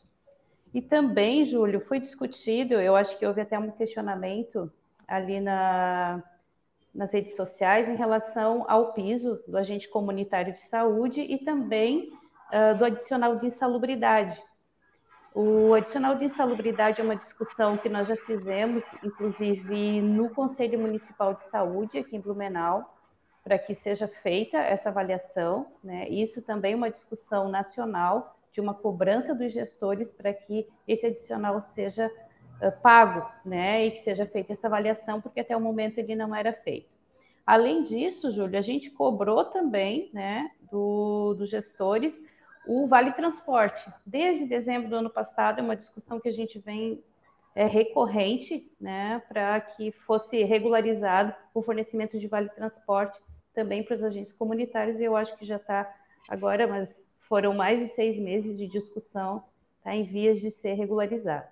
[0.72, 4.72] E também, Júlio, foi discutido, eu acho que houve até um questionamento
[5.06, 6.22] ali na,
[6.92, 12.10] nas redes sociais em relação ao piso do agente comunitário de saúde e também
[12.50, 14.40] uh, do adicional de insalubridade,
[15.34, 21.34] o adicional de insalubridade é uma discussão que nós já fizemos, inclusive no Conselho Municipal
[21.34, 22.96] de Saúde, aqui em Blumenau,
[23.42, 25.66] para que seja feita essa avaliação.
[25.82, 26.08] Né?
[26.08, 31.60] Isso também é uma discussão nacional de uma cobrança dos gestores para que esse adicional
[31.60, 32.06] seja
[32.62, 33.86] uh, pago né?
[33.86, 36.94] e que seja feita essa avaliação, porque até o momento ele não era feito.
[37.44, 42.14] Além disso, Júlio, a gente cobrou também né, do, dos gestores
[42.66, 43.84] o Vale Transporte.
[44.04, 47.02] Desde dezembro do ano passado, é uma discussão que a gente vem
[47.54, 53.18] é, recorrente, né, para que fosse regularizado o fornecimento de Vale Transporte
[53.52, 55.94] também para os agentes comunitários, e eu acho que já está
[56.28, 59.44] agora, mas foram mais de seis meses de discussão,
[59.78, 61.46] está em vias de ser regularizado.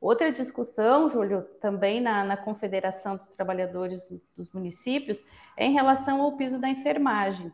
[0.00, 4.06] Outra discussão, Júlio, também na, na, Confederação dos Trabalhadores
[4.36, 5.24] dos Municípios,
[5.56, 7.52] é em relação ao piso da enfermagem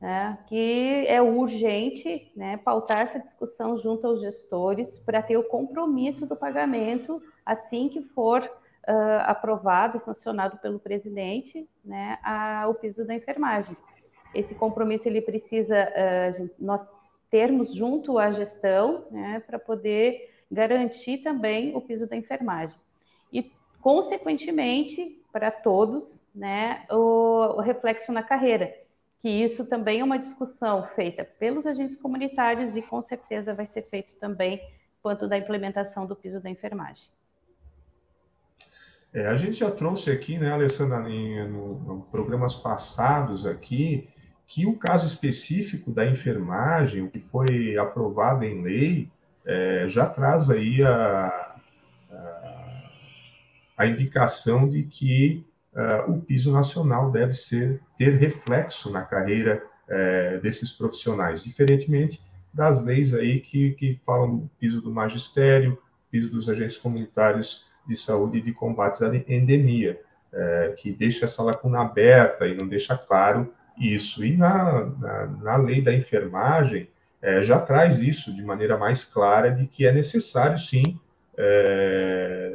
[0.00, 6.26] né, que é urgente né, pautar essa discussão junto aos gestores para ter o compromisso
[6.26, 13.04] do pagamento assim que for uh, aprovado e sancionado pelo presidente né, a, o piso
[13.06, 13.76] da enfermagem.
[14.34, 16.86] Esse compromisso ele precisa uh, nós
[17.30, 22.76] termos junto à gestão né, para poder garantir também o piso da enfermagem.
[23.32, 28.85] E, consequentemente, para todos, né, o, o reflexo na carreira
[29.20, 33.82] que isso também é uma discussão feita pelos agentes comunitários e com certeza vai ser
[33.82, 34.60] feito também
[35.02, 37.08] quanto da implementação do piso da enfermagem.
[39.12, 44.08] É, a gente já trouxe aqui, né, Alessandra, em no, programas passados aqui,
[44.46, 49.10] que o caso específico da enfermagem, o que foi aprovado em lei,
[49.44, 51.56] é, já traz aí a,
[52.10, 52.90] a,
[53.78, 60.40] a indicação de que uh, o piso nacional deve ser ter reflexo na carreira uh,
[60.40, 62.20] desses profissionais, diferentemente
[62.52, 65.78] das leis aí que, que falam do piso do magistério,
[66.10, 70.00] piso dos agentes comunitários de saúde e de combates à endemia,
[70.32, 74.24] uh, que deixa essa lacuna aberta e não deixa claro isso.
[74.24, 76.88] E na, na, na lei da enfermagem,
[77.40, 80.98] já traz isso de maneira mais clara de que é necessário, sim,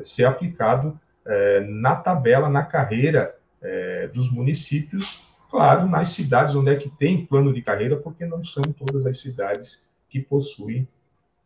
[0.01, 6.75] ser aplicado é, na tabela, na carreira é, dos municípios, claro, nas cidades onde é
[6.75, 10.87] que tem plano de carreira, porque não são todas as cidades que possuem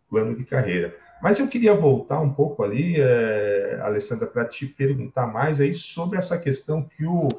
[0.09, 0.95] plano de carreira.
[1.21, 6.17] Mas eu queria voltar um pouco ali, é, Alessandra, para te perguntar mais aí sobre
[6.17, 7.29] essa questão que o,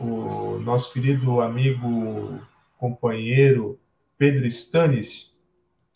[0.00, 2.40] o nosso querido amigo,
[2.78, 3.78] companheiro
[4.16, 5.36] Pedro Stanis,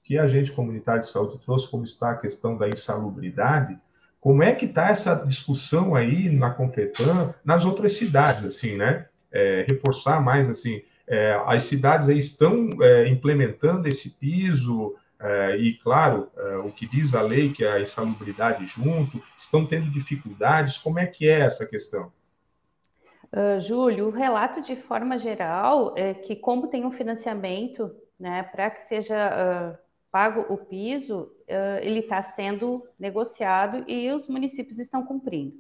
[0.05, 3.79] que é agente comunitário de saúde, trouxe como está a questão da insalubridade,
[4.23, 9.07] como é que está essa discussão aí na Confetan, nas outras cidades, assim, né?
[9.33, 16.31] É, reforçar mais, assim, é, as cidades estão é, implementando esse piso, é, e, claro,
[16.37, 21.01] é, o que diz a lei, que é a insalubridade junto, estão tendo dificuldades, como
[21.01, 22.13] é que é essa questão?
[23.33, 28.71] Uh, Júlio, o relato de forma geral é que como tem um financiamento, né, para
[28.71, 29.82] que seja uh,
[30.13, 31.27] pago o piso,
[31.81, 35.59] ele está sendo negociado e os municípios estão cumprindo.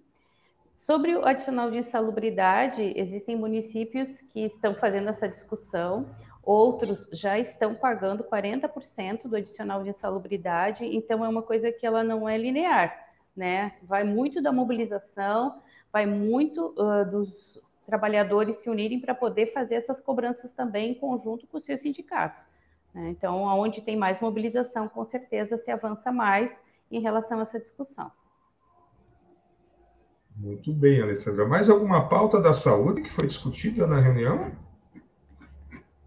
[0.75, 6.11] Sobre o adicional de insalubridade, existem municípios que estão fazendo essa discussão,
[6.43, 12.03] outros já estão pagando 40% do adicional de insalubridade, então é uma coisa que ela
[12.03, 12.93] não é linear,
[13.37, 13.75] né?
[13.83, 15.63] Vai muito da mobilização,
[15.93, 21.47] vai muito uh, dos trabalhadores se unirem para poder fazer essas cobranças também em conjunto
[21.47, 22.49] com os seus sindicatos.
[22.95, 23.11] Né?
[23.11, 26.57] Então, onde tem mais mobilização, com certeza se avança mais
[26.91, 28.11] em relação a essa discussão.
[30.37, 31.47] Muito bem, Alessandra.
[31.47, 34.53] Mais alguma pauta da saúde que foi discutida na reunião?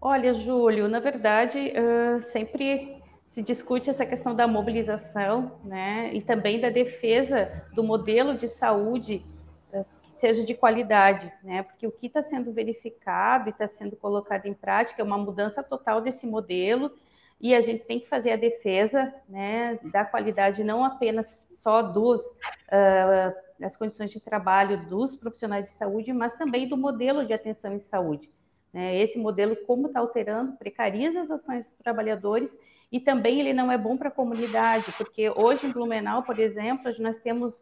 [0.00, 6.58] Olha, Júlio, na verdade, uh, sempre se discute essa questão da mobilização, né, e também
[6.58, 9.24] da defesa do modelo de saúde
[10.18, 11.62] seja de qualidade, né?
[11.62, 15.62] Porque o que está sendo verificado e está sendo colocado em prática é uma mudança
[15.62, 16.90] total desse modelo
[17.40, 22.24] e a gente tem que fazer a defesa, né, da qualidade não apenas só dos
[22.24, 27.72] uh, das condições de trabalho dos profissionais de saúde, mas também do modelo de atenção
[27.72, 28.30] em saúde.
[28.72, 28.98] Né?
[28.98, 32.56] Esse modelo, como está alterando, precariza as ações dos trabalhadores
[32.92, 36.92] e também ele não é bom para a comunidade, porque hoje em Blumenau, por exemplo,
[36.98, 37.54] nós temos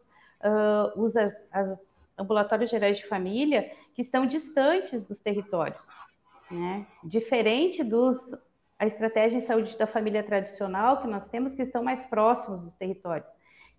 [0.43, 1.79] uh, os, as, as
[2.17, 5.87] ambulatórios gerais de família que estão distantes dos territórios,
[6.49, 6.85] né?
[7.03, 8.17] Diferente dos
[8.77, 12.75] a estratégia de saúde da família tradicional que nós temos que estão mais próximos dos
[12.75, 13.29] territórios.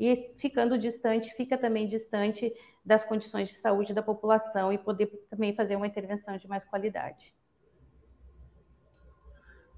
[0.00, 2.52] E ficando distante, fica também distante
[2.84, 7.34] das condições de saúde da população e poder também fazer uma intervenção de mais qualidade.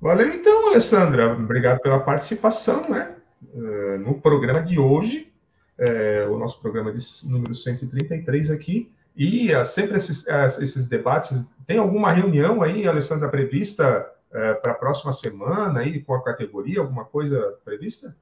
[0.00, 1.32] Valeu então, Alessandra.
[1.32, 3.16] Obrigado pela participação, né?
[3.54, 5.32] Eh, no programa de hoje,
[5.78, 8.90] é, o nosso programa de número 133 aqui.
[9.18, 11.44] E uh, sempre esses, uh, esses debates.
[11.66, 16.80] Tem alguma reunião aí, Alessandra, prevista uh, para a próxima semana aí com a categoria?
[16.80, 18.16] Alguma coisa prevista?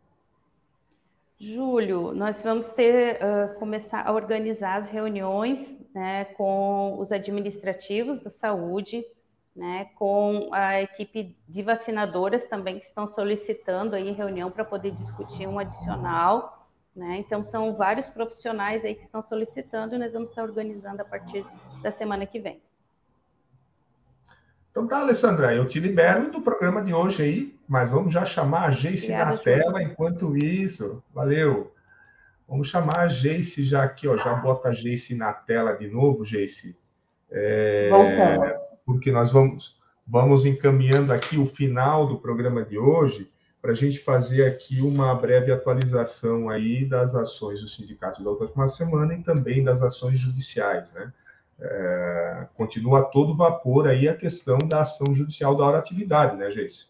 [1.38, 3.19] Júlio, nós vamos ter
[3.59, 5.62] começar a organizar as reuniões
[5.95, 9.05] né, com os administrativos da saúde,
[9.55, 15.47] né, com a equipe de vacinadoras também que estão solicitando aí reunião para poder discutir
[15.47, 16.56] um adicional
[16.97, 17.19] né?
[17.19, 21.45] Então, são vários profissionais aí que estão solicitando e nós vamos estar organizando a partir
[21.83, 22.61] da semana que vem.
[24.77, 28.67] Então tá, Alessandra, eu te libero do programa de hoje aí, mas vamos já chamar
[28.67, 31.03] a Geice na tela enquanto isso.
[31.15, 31.73] Valeu.
[32.47, 34.19] Vamos chamar a Geice já aqui, ó.
[34.19, 36.77] Já bota a Geice na tela de novo, Geice.
[37.31, 37.89] É,
[38.85, 43.33] porque nós vamos, vamos encaminhando aqui o final do programa de hoje
[43.67, 48.69] para a gente fazer aqui uma breve atualização aí das ações do sindicato da última
[48.69, 51.12] semana e também das ações judiciais, né?
[51.58, 56.87] É, continua todo vapor aí a questão da ação judicial da hora atividade, né, Geice?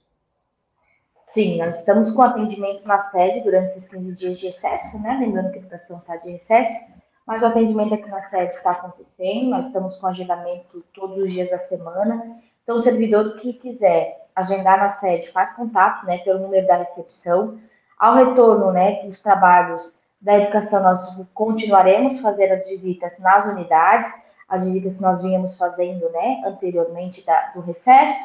[1.28, 5.16] Sim, nós estamos com atendimento na sede durante esses 15 dias de recesso, né?
[5.18, 6.76] Lembrando que a educação está de recesso,
[7.26, 11.48] mas o atendimento aqui na sede está acontecendo, nós estamos com agendamento todos os dias
[11.48, 12.38] da semana.
[12.62, 17.58] Então, o servidor que quiser agendar na sede, faz contato, né, pelo número da recepção.
[17.98, 24.12] Ao retorno, né, dos trabalhos da educação, nós continuaremos fazendo as visitas nas unidades,
[24.46, 28.18] as visitas que nós vínhamos fazendo né, anteriormente da, do recesso,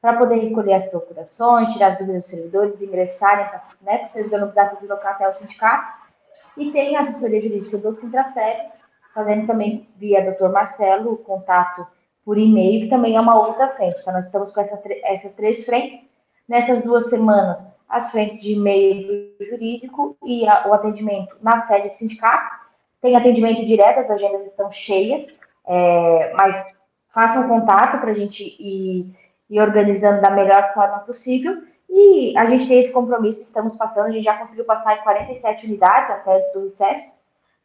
[0.00, 3.46] para poder recolher as procurações, tirar as dúvidas dos servidores, ingressarem,
[3.82, 6.08] né, para o servidor não precisasse se deslocar até o sindicato.
[6.56, 8.70] E tem a assessoria jurídica do Sintraceb,
[9.14, 11.86] fazendo também via doutor Marcelo, o contato
[12.28, 14.00] por e-mail, que também é uma outra frente.
[14.02, 16.06] Então, nós estamos com essa, essas três frentes.
[16.46, 17.58] Nessas duas semanas,
[17.88, 22.54] as frentes de e-mail jurídico e a, o atendimento na sede do sindicato.
[23.00, 25.26] Tem atendimento direto, as agendas estão cheias,
[25.66, 26.66] é, mas
[27.14, 29.10] façam contato para a gente ir,
[29.48, 31.62] ir organizando da melhor forma possível.
[31.88, 35.64] E a gente tem esse compromisso, estamos passando, a gente já conseguiu passar em 47
[35.64, 37.10] unidades até antes do recesso,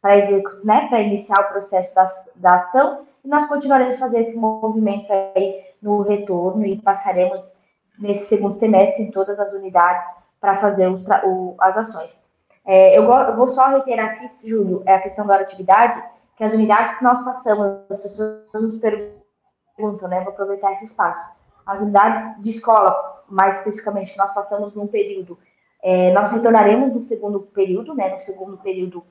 [0.00, 0.16] para
[0.64, 6.02] né, iniciar o processo da, da ação, e nós continuaremos fazer esse movimento aí no
[6.02, 7.40] retorno e passaremos
[7.98, 10.04] nesse segundo semestre em todas as unidades
[10.40, 12.16] para fazer os, o, as ações.
[12.66, 16.02] É, eu, eu, vou só reiterar aqui, Júlio, é a questão da atividade,
[16.36, 20.20] que as unidades que nós passamos, as pessoas nos perguntam, né?
[20.20, 21.22] Vou aproveitar esse espaço.
[21.64, 25.38] As unidades de escola, mais especificamente, que nós passamos num período,
[25.82, 28.08] é, nós retornaremos no segundo período, né?
[28.10, 29.04] No segundo período,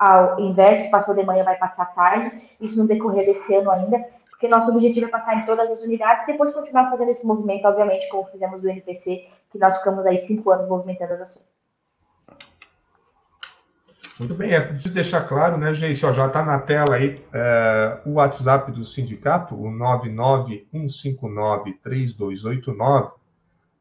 [0.00, 4.48] ao inverso, passou de manhã, vai passar tarde, isso no decorrer desse ano ainda, porque
[4.48, 8.24] nosso objetivo é passar em todas as unidades depois continuar fazendo esse movimento, obviamente, como
[8.28, 11.44] fizemos do NPC, que nós ficamos aí cinco anos movimentando as ações.
[14.18, 18.14] Muito bem, é preciso deixar claro, né, gente, já está na tela aí é, o
[18.14, 19.70] WhatsApp do sindicato, o
[20.72, 23.12] 991593289,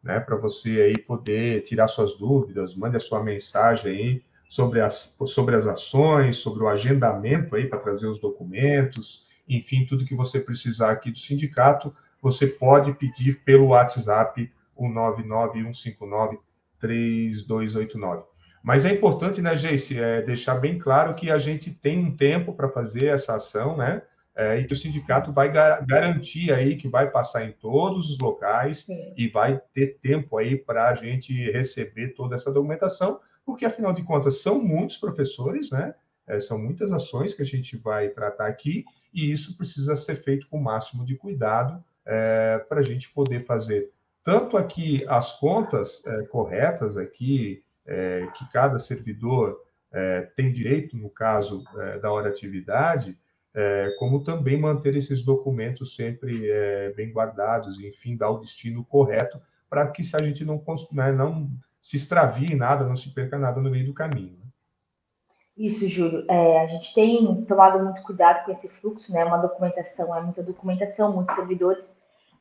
[0.04, 5.16] né, para você aí poder tirar suas dúvidas, mande a sua mensagem aí sobre as,
[5.28, 10.40] sobre as ações, sobre o agendamento aí para trazer os documentos, enfim, tudo que você
[10.40, 14.88] precisar aqui do sindicato, você pode pedir pelo WhatsApp o
[16.82, 18.24] 991593289.
[18.64, 22.54] Mas é importante, né, Geice, é deixar bem claro que a gente tem um tempo
[22.54, 24.02] para fazer essa ação, né?
[24.36, 28.18] É, e que o sindicato vai gar garantir aí que vai passar em todos os
[28.20, 29.14] locais Sim.
[29.18, 33.20] e vai ter tempo aí para a gente receber toda essa documentação,
[33.50, 35.96] porque afinal de contas são muitos professores, né?
[36.28, 40.48] É, são muitas ações que a gente vai tratar aqui e isso precisa ser feito
[40.48, 43.92] com o máximo de cuidado é, para a gente poder fazer
[44.24, 49.60] tanto aqui as contas é, corretas aqui é, que cada servidor
[49.92, 53.18] é, tem direito no caso é, da hora atividade,
[53.98, 56.48] como também manter esses documentos sempre
[56.96, 61.50] bem guardados, enfim, dar o destino correto para que se a gente não, né, não
[61.82, 64.38] se extravie nada, não se perca nada no meio do caminho.
[64.38, 64.50] Né?
[65.58, 66.26] Isso, Júlio.
[66.30, 69.26] É, a gente tem tomado muito cuidado com esse fluxo, né?
[69.26, 71.86] Uma documentação, é muita documentação, muitos servidores.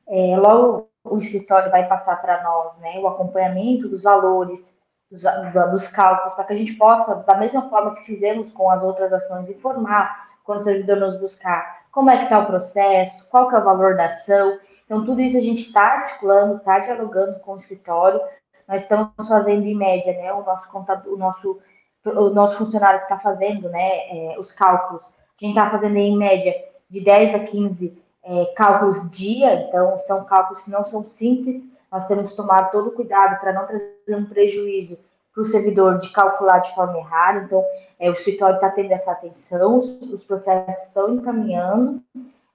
[0.08, 2.98] É, logo o escritório vai passar para nós, né?
[2.98, 4.72] O acompanhamento dos valores,
[5.10, 5.22] dos,
[5.70, 9.12] dos cálculos, para que a gente possa, da mesma forma que fizemos com as outras
[9.12, 13.56] ações, informar quando o servidor nos buscar como é que está o processo, qual que
[13.56, 14.58] é o valor da ação.
[14.84, 18.20] Então, tudo isso a gente está articulando, está dialogando com o escritório.
[18.68, 21.58] Nós estamos fazendo, em média, né, o nosso contador, o nosso
[22.04, 26.16] o nosso funcionário que está fazendo né, é, os cálculos, a gente está fazendo em
[26.16, 26.54] média
[26.88, 32.06] de 10 a 15 é, cálculos dia, então são cálculos que não são simples, nós
[32.06, 34.98] temos que tomar todo cuidado para não trazer um prejuízo
[35.32, 37.64] para o servidor de calcular de forma errada, então
[37.98, 42.02] é, o escritório está tendo essa atenção, os, os processos estão encaminhando,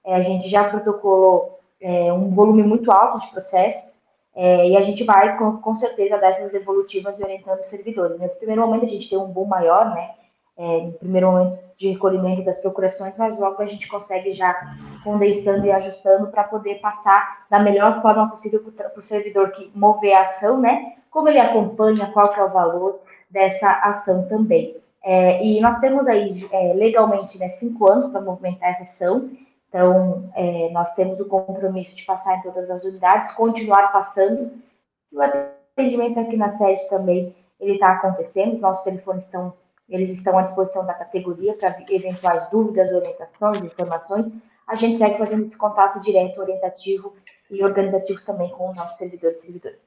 [0.04, 3.93] é, a gente já protocolou é, um volume muito alto de processos,
[4.34, 8.18] é, e a gente vai, com, com certeza, dar essas devolutivas orientando os servidores.
[8.18, 10.10] Nesse primeiro momento, a gente tem um boom maior, né?
[10.56, 14.54] É, no primeiro momento de recolhimento das procurações, mas logo a gente consegue já
[15.02, 20.14] condensando e ajustando para poder passar da melhor forma possível para o servidor que mover
[20.14, 20.94] a ação, né?
[21.10, 24.76] Como ele acompanha, qual que é o valor dessa ação também.
[25.02, 29.28] É, e nós temos aí, é, legalmente, né, cinco anos para movimentar essa ação,
[29.74, 34.52] então, é, nós temos o compromisso de passar em todas as unidades, continuar passando.
[35.10, 38.54] O atendimento aqui na sede também ele está acontecendo.
[38.54, 39.52] Os nossos telefones estão,
[39.88, 44.26] eles estão à disposição da categoria para eventuais dúvidas, orientações, informações.
[44.68, 47.12] A gente segue fazendo esse contato direto, orientativo
[47.50, 49.80] e organizativo também com os nossos servidores e servidores.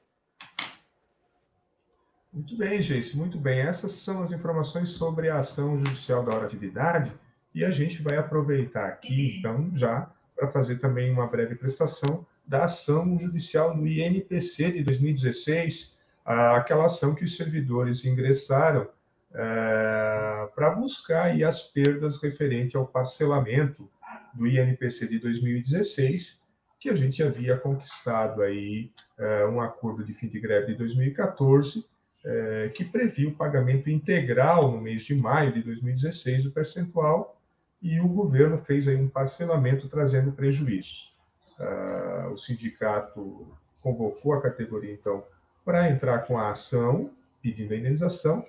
[2.30, 3.60] Muito bem, gente, muito bem.
[3.60, 7.10] Essas são as informações sobre a ação judicial da hora atividade.
[7.58, 12.66] E a gente vai aproveitar aqui, então, já para fazer também uma breve prestação da
[12.66, 18.88] ação judicial no INPC de 2016, aquela ação que os servidores ingressaram
[19.34, 23.90] é, para buscar aí as perdas referente ao parcelamento
[24.34, 26.40] do INPC de 2016,
[26.78, 31.84] que a gente havia conquistado aí é, um acordo de fim de greve de 2014,
[32.24, 37.34] é, que previa o pagamento integral no mês de maio de 2016 do percentual
[37.80, 41.14] e o governo fez aí um parcelamento trazendo prejuízos.
[41.58, 45.24] Ah, o sindicato convocou a categoria, então,
[45.64, 47.10] para entrar com a ação
[47.42, 48.44] pedindo a indenização.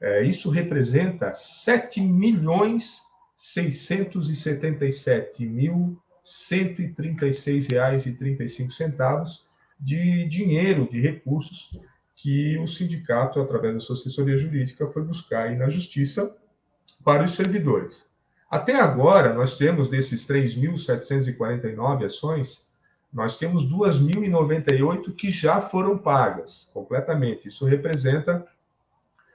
[0.00, 3.00] É, isso representa 7 milhões
[3.36, 9.46] 677 mil 136 reais e 35 centavos
[9.78, 11.70] de dinheiro, de recursos
[12.16, 16.36] que o sindicato, através da sua assessoria jurídica, foi buscar aí na justiça
[17.04, 18.10] para os servidores.
[18.50, 22.64] Até agora, nós temos desses 3.749 ações,
[23.12, 27.48] nós temos 2.098 que já foram pagas completamente.
[27.48, 28.46] Isso representa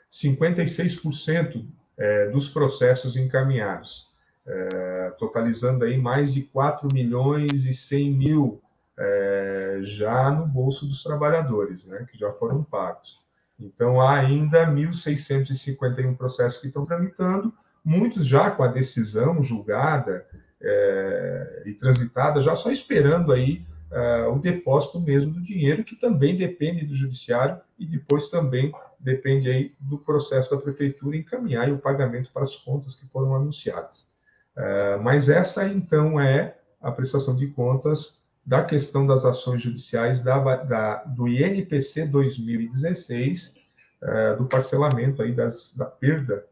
[0.10, 1.66] 56%
[1.98, 4.10] é, dos processos encaminhados,
[4.46, 8.62] é, totalizando aí mais de 4 milhões e 100 mil
[8.98, 13.20] é, já no bolso dos trabalhadores, né, que já foram pagos.
[13.60, 17.54] Então, há ainda 1.651 processos que estão tramitando,
[17.84, 20.26] muitos já com a decisão julgada
[20.62, 26.36] é, e transitada, já só esperando aí é, o depósito mesmo do dinheiro, que também
[26.36, 32.32] depende do judiciário e depois também depende aí do processo da prefeitura encaminhar o pagamento
[32.32, 34.10] para as contas que foram anunciadas.
[34.56, 40.56] É, mas essa, então, é a prestação de contas da questão das ações judiciais da,
[40.58, 43.56] da, do INPC 2016,
[44.02, 46.46] é, do parcelamento aí das, da perda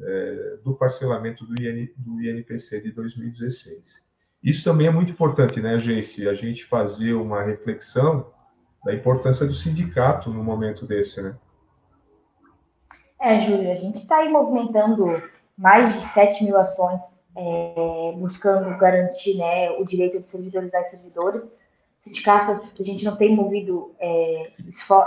[0.00, 4.06] é, do parcelamento do, IN, do INPC de 2016.
[4.42, 6.28] Isso também é muito importante, né, Geice?
[6.28, 8.30] A gente fazer uma reflexão
[8.84, 11.36] da importância do sindicato no momento desse, né?
[13.20, 15.20] É, Júlio, a gente está aí movimentando
[15.56, 17.00] mais de 7 mil ações
[17.36, 21.42] é, buscando garantir né, o direito dos servidores e das servidoras.
[21.42, 21.48] O
[21.98, 24.52] sindicato, a gente não tem movido, é,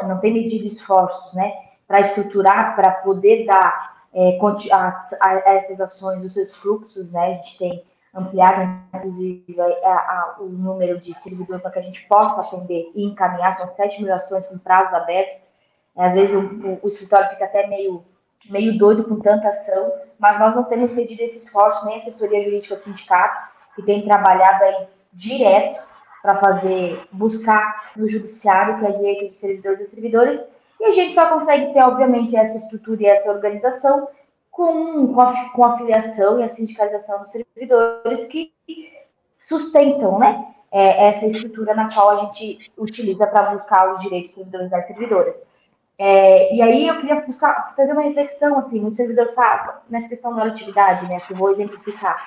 [0.04, 1.54] não tem medido esforços né,
[1.88, 4.38] para estruturar, para poder dar é,
[4.72, 7.20] as, a, essas ações os seus fluxos, né?
[7.20, 7.84] A gente tem
[8.14, 13.06] ampliado, inclusive, a, a, o número de servidores para que a gente possa atender e
[13.06, 15.40] encaminhar, são 7 mil ações com prazos abertos.
[15.96, 18.04] Às vezes o, o, o, escritório fica até meio,
[18.50, 22.76] meio doido com tanta ação, mas nós não temos pedido esse esforço, nem assessoria jurídica
[22.76, 25.82] do sindicato, que tem trabalhado aí direto
[26.22, 30.42] para fazer, buscar no judiciário, que é direito dos servidores e servidores,
[30.82, 34.08] e a gente só consegue ter, obviamente, essa estrutura e essa organização
[34.50, 38.52] com, com, a, com a filiação e a sindicalização dos servidores que
[39.38, 44.36] sustentam né, é, essa estrutura na qual a gente utiliza para buscar os direitos dos
[44.36, 45.36] servidores das servidoras.
[46.00, 50.36] É, e aí eu queria buscar, fazer uma reflexão, assim, o servidor tá nessa questão
[50.36, 52.18] da atividade, né, que eu vou exemplificar.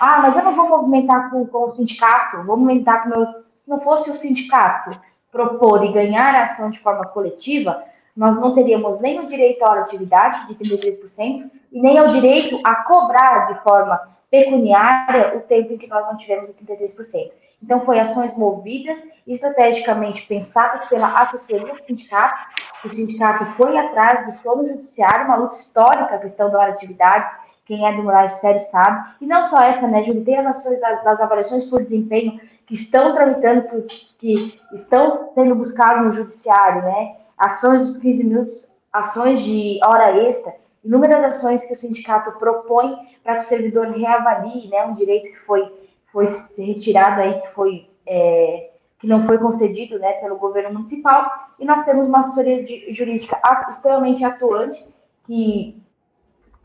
[0.00, 3.26] Ah, mas eu não vou movimentar com, com o sindicato, vou movimentar com meu...
[3.52, 4.98] Se não fosse o sindicato
[5.36, 7.84] propor e ganhar a ação de forma coletiva,
[8.16, 12.76] nós não teríamos nem o direito à atividade de 33% e nem o direito a
[12.76, 17.30] cobrar de forma pecuniária o tempo em que nós não tivemos os 33%.
[17.62, 22.36] Então, foi ações movidas, estrategicamente pensadas pela assessoria do sindicato.
[22.84, 27.28] O sindicato foi atrás, buscou no judiciário uma luta histórica, a questão da atividade,
[27.64, 29.14] quem é do magistério sabe.
[29.20, 30.02] E não só essa, né?
[30.24, 33.86] Tem as ações das, das avaliações por desempenho que estão tramitando,
[34.18, 37.16] que estão sendo buscadas no judiciário, né?
[37.38, 40.54] Ações dos 15 minutos, ações de hora extra,
[40.84, 44.84] inúmeras ações que o sindicato propõe para que o servidor reavalie, né?
[44.84, 45.72] Um direito que foi,
[46.12, 46.26] foi
[46.58, 47.88] retirado aí, que foi...
[48.06, 53.38] É, que não foi concedido né, pelo governo municipal, e nós temos uma assessoria jurídica
[53.68, 54.82] extremamente atuante,
[55.24, 55.82] que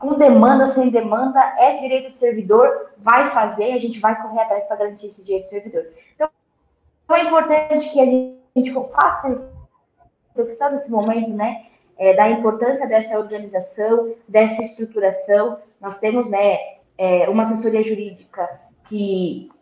[0.02, 4.64] com demanda, sem demanda, é direito do servidor, vai fazer, a gente vai correr atrás
[4.64, 5.86] para garantir esse direito do servidor.
[6.12, 6.28] Então,
[7.12, 9.48] é importante que a gente faça
[10.34, 15.58] reflexão nesse momento, né, é, da importância dessa organização, dessa estruturação.
[15.80, 16.58] Nós temos, né,
[16.98, 19.52] é, uma assessoria jurídica que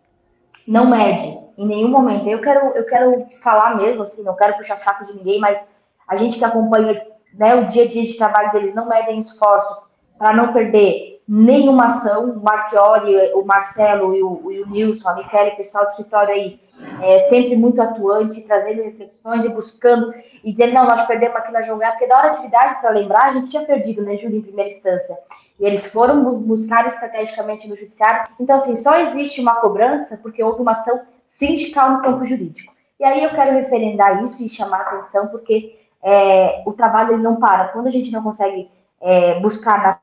[0.66, 2.26] não mede em nenhum momento.
[2.26, 5.62] Eu quero, eu quero falar mesmo, assim, não quero puxar saco de ninguém, mas
[6.09, 9.89] a gente que acompanha né, o dia a dia de trabalho deles não medem esforços
[10.20, 12.32] para não perder nenhuma ação.
[12.32, 16.34] O Marchiori, o Marcelo e o, e o Nilson, a Michele, o pessoal do escritório
[16.34, 16.60] aí,
[17.02, 20.12] é, sempre muito atuante, trazendo reflexões e buscando
[20.44, 23.30] e dizendo, não, nós perdemos aqui na jogada, porque da hora de atividade, para lembrar,
[23.30, 25.18] a gente tinha perdido, né, Júlio, em primeira instância.
[25.58, 28.30] e eles foram buscar estrategicamente no judiciário.
[28.38, 32.74] Então, assim, só existe uma cobrança porque houve uma ação sindical no campo jurídico.
[32.98, 37.36] E aí eu quero referendar isso e chamar atenção, porque é, o trabalho ele não
[37.36, 37.68] para.
[37.68, 39.98] Quando a gente não consegue é, buscar na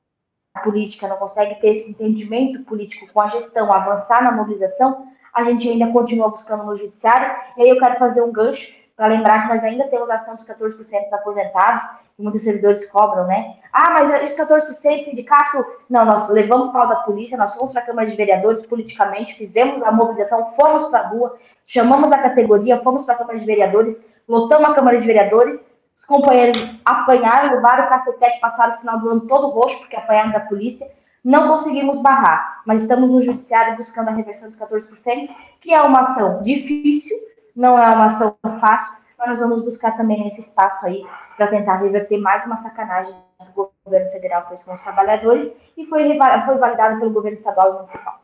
[0.62, 5.70] política, não consegue ter esse entendimento político com a gestão, avançar na mobilização, a gente
[5.70, 7.36] ainda continua buscando no judiciário.
[7.58, 10.44] E aí eu quero fazer um gancho para lembrar que nós ainda temos ação dos
[10.44, 11.84] 14% dos aposentados,
[12.16, 13.58] que muitos servidores cobram, né?
[13.72, 15.64] Ah, mas esse 14% sindicato.
[15.88, 19.84] Não, nós levamos pau da polícia, nós fomos para a Câmara de Vereadores politicamente, fizemos
[19.84, 24.04] a mobilização, fomos para a rua, chamamos a categoria, fomos para a Câmara de Vereadores,
[24.28, 25.60] lotamos a Câmara de Vereadores,
[25.98, 30.32] os companheiros apanharam, levaram o cacetete, passaram o final do ano todo roxo, porque apanharam
[30.32, 30.90] da polícia.
[31.24, 35.30] Não conseguimos barrar, mas estamos no judiciário buscando a reversão dos 14%,
[35.60, 37.18] que é uma ação difícil,
[37.56, 41.04] não é uma ação fácil, mas nós vamos buscar também nesse espaço aí
[41.36, 43.14] para tentar reverter mais uma sacanagem
[43.56, 48.22] do governo federal com os trabalhadores e foi, foi validado pelo governo estadual e municipal.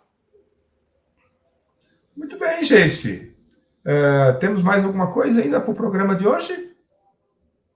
[2.15, 3.35] Muito bem, Jesse.
[3.83, 6.72] Uh, temos mais alguma coisa ainda para o programa de hoje?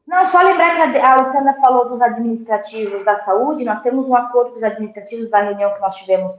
[0.08, 4.52] Não, só lembrar que a Luciana falou dos administrativos da saúde, nós temos um acordo
[4.52, 6.34] com os administrativos da reunião que nós tivemos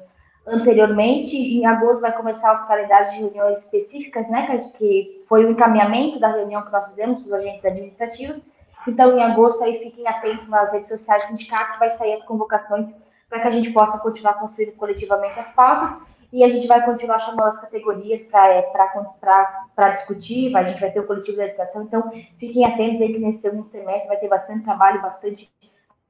[0.46, 1.36] anteriormente.
[1.36, 6.28] Em agosto vai começar as qualidades de reuniões específicas, né, que foi o encaminhamento da
[6.28, 8.40] reunião que nós fizemos com os agentes administrativos.
[8.86, 12.22] Então, em agosto, aí fiquem atentos nas redes sociais do sindicato, que vai sair as
[12.22, 12.88] convocações
[13.28, 17.18] para que a gente possa continuar construindo coletivamente as pautas e a gente vai continuar
[17.18, 22.64] chamando as categorias para discutir, a gente vai ter o coletivo da educação, então fiquem
[22.64, 25.50] atentos aí que nesse segundo semestre vai ter bastante trabalho, bastante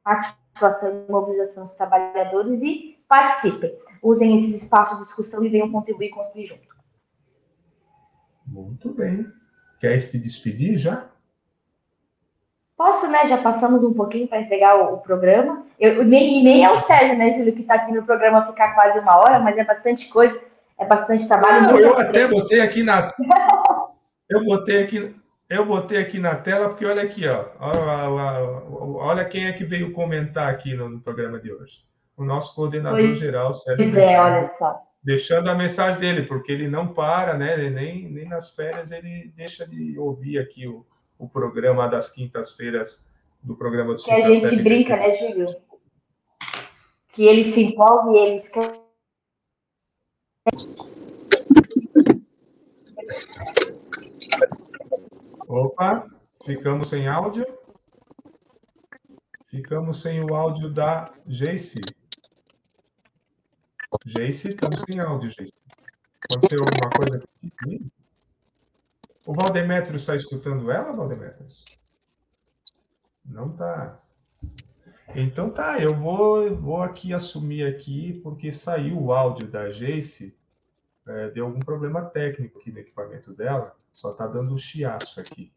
[0.02, 6.06] participação e mobilização dos trabalhadores e participem usem esses espaços de discussão e venham contribuir
[6.06, 6.68] e construir junto.
[8.46, 9.30] Muito bem.
[9.80, 11.10] Quer se despedir já?
[12.78, 13.24] Posso, né?
[13.26, 15.66] Já passamos um pouquinho para entregar o, o, programa.
[15.80, 19.00] Eu, nem, nem é o Sérgio, né, Júlio, que está aqui no programa ficar quase
[19.00, 20.40] uma hora, mas é bastante coisa,
[20.78, 21.62] é bastante trabalho.
[21.62, 23.12] Não, eu até botei aqui na.
[24.30, 25.16] eu botei aqui.
[25.50, 27.46] Eu botei aqui na tela, porque olha aqui, ó.
[27.58, 28.52] Olha,
[29.02, 33.14] olha quem é que veio comentar aqui no, no programa de hoje o nosso coordenador
[33.14, 33.90] geral, Sérgio.
[33.92, 34.82] Pois é, olha só.
[35.02, 37.70] Deixando a mensagem dele, porque ele não para, né?
[37.70, 40.84] Nem, nem nas férias ele deixa de ouvir aqui o,
[41.18, 43.04] o programa das quintas-feiras
[43.42, 45.46] do programa do Que a gente brinca, né, Júlio?
[47.08, 48.78] Que ele se empolga e ele esquece.
[55.46, 56.06] Opa,
[56.44, 57.46] ficamos sem áudio.
[59.46, 61.80] Ficamos sem o áudio da Jace.
[64.04, 65.54] Jace, estamos sem áudio, Jace.
[66.30, 67.90] Aconteceu alguma coisa aqui?
[69.28, 71.44] O Valdemetro está escutando ela, Valdemetro?
[73.22, 74.00] Não está.
[75.14, 80.34] Então tá, eu vou, vou aqui assumir aqui, porque saiu o áudio da Jace,
[81.06, 85.52] é, deu algum problema técnico aqui no equipamento dela, só está dando um chiaço aqui.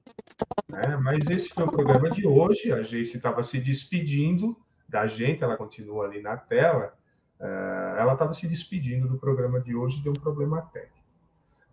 [0.68, 0.98] Né?
[0.98, 4.54] Mas esse foi o programa de hoje, a Jace estava se despedindo
[4.86, 6.94] da gente, ela continua ali na tela,
[7.40, 11.01] é, ela estava se despedindo do programa de hoje, deu um problema técnico.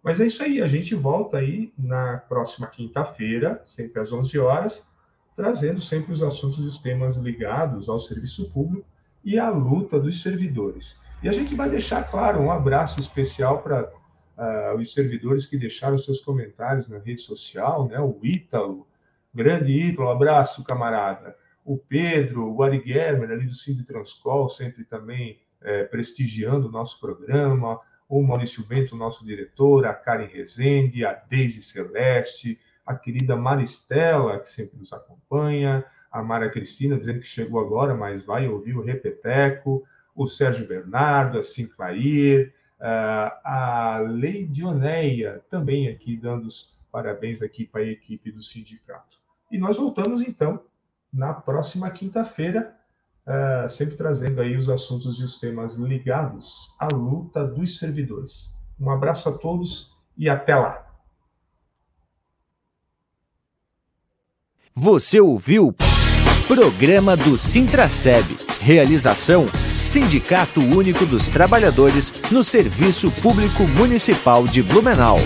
[0.03, 4.87] Mas é isso aí, a gente volta aí na próxima quinta-feira, sempre às 11 horas,
[5.37, 8.87] trazendo sempre os assuntos e os temas ligados ao serviço público
[9.25, 11.01] e à luta dos servidores.
[11.23, 13.91] E a gente vai deixar, claro, um abraço especial para
[14.39, 17.99] uh, os servidores que deixaram seus comentários na rede social, né?
[18.01, 18.87] O Ítalo,
[19.35, 21.37] grande Ítalo, abraço, camarada.
[21.65, 27.01] O Pedro, o Ari Germer, ali do Cine Transcol, sempre também é, prestigiando o nosso
[27.01, 34.39] programa, o Maurício Bento, nosso diretor, a Karen Rezende, a Deise Celeste, a querida Maristela,
[34.39, 38.83] que sempre nos acompanha, a Mara Cristina, dizendo que chegou agora, mas vai ouvir o
[38.83, 39.85] Repeteco,
[40.15, 47.87] o Sérgio Bernardo, a Sinclair, a Leidioneia, também aqui dando os parabéns aqui para a
[47.87, 49.19] equipe do sindicato.
[49.51, 50.63] E nós voltamos, então,
[51.13, 52.78] na próxima quinta-feira,
[53.29, 58.57] uh, sempre trazendo aí os assuntos e os temas ligados à luta dos servidores.
[58.81, 60.87] Um abraço a todos e até lá.
[64.74, 65.74] Você ouviu
[66.49, 68.24] Programa do Sintraceb.
[68.61, 69.47] Realização
[69.83, 75.18] Sindicato Único dos Trabalhadores no Serviço Público Municipal de Blumenau.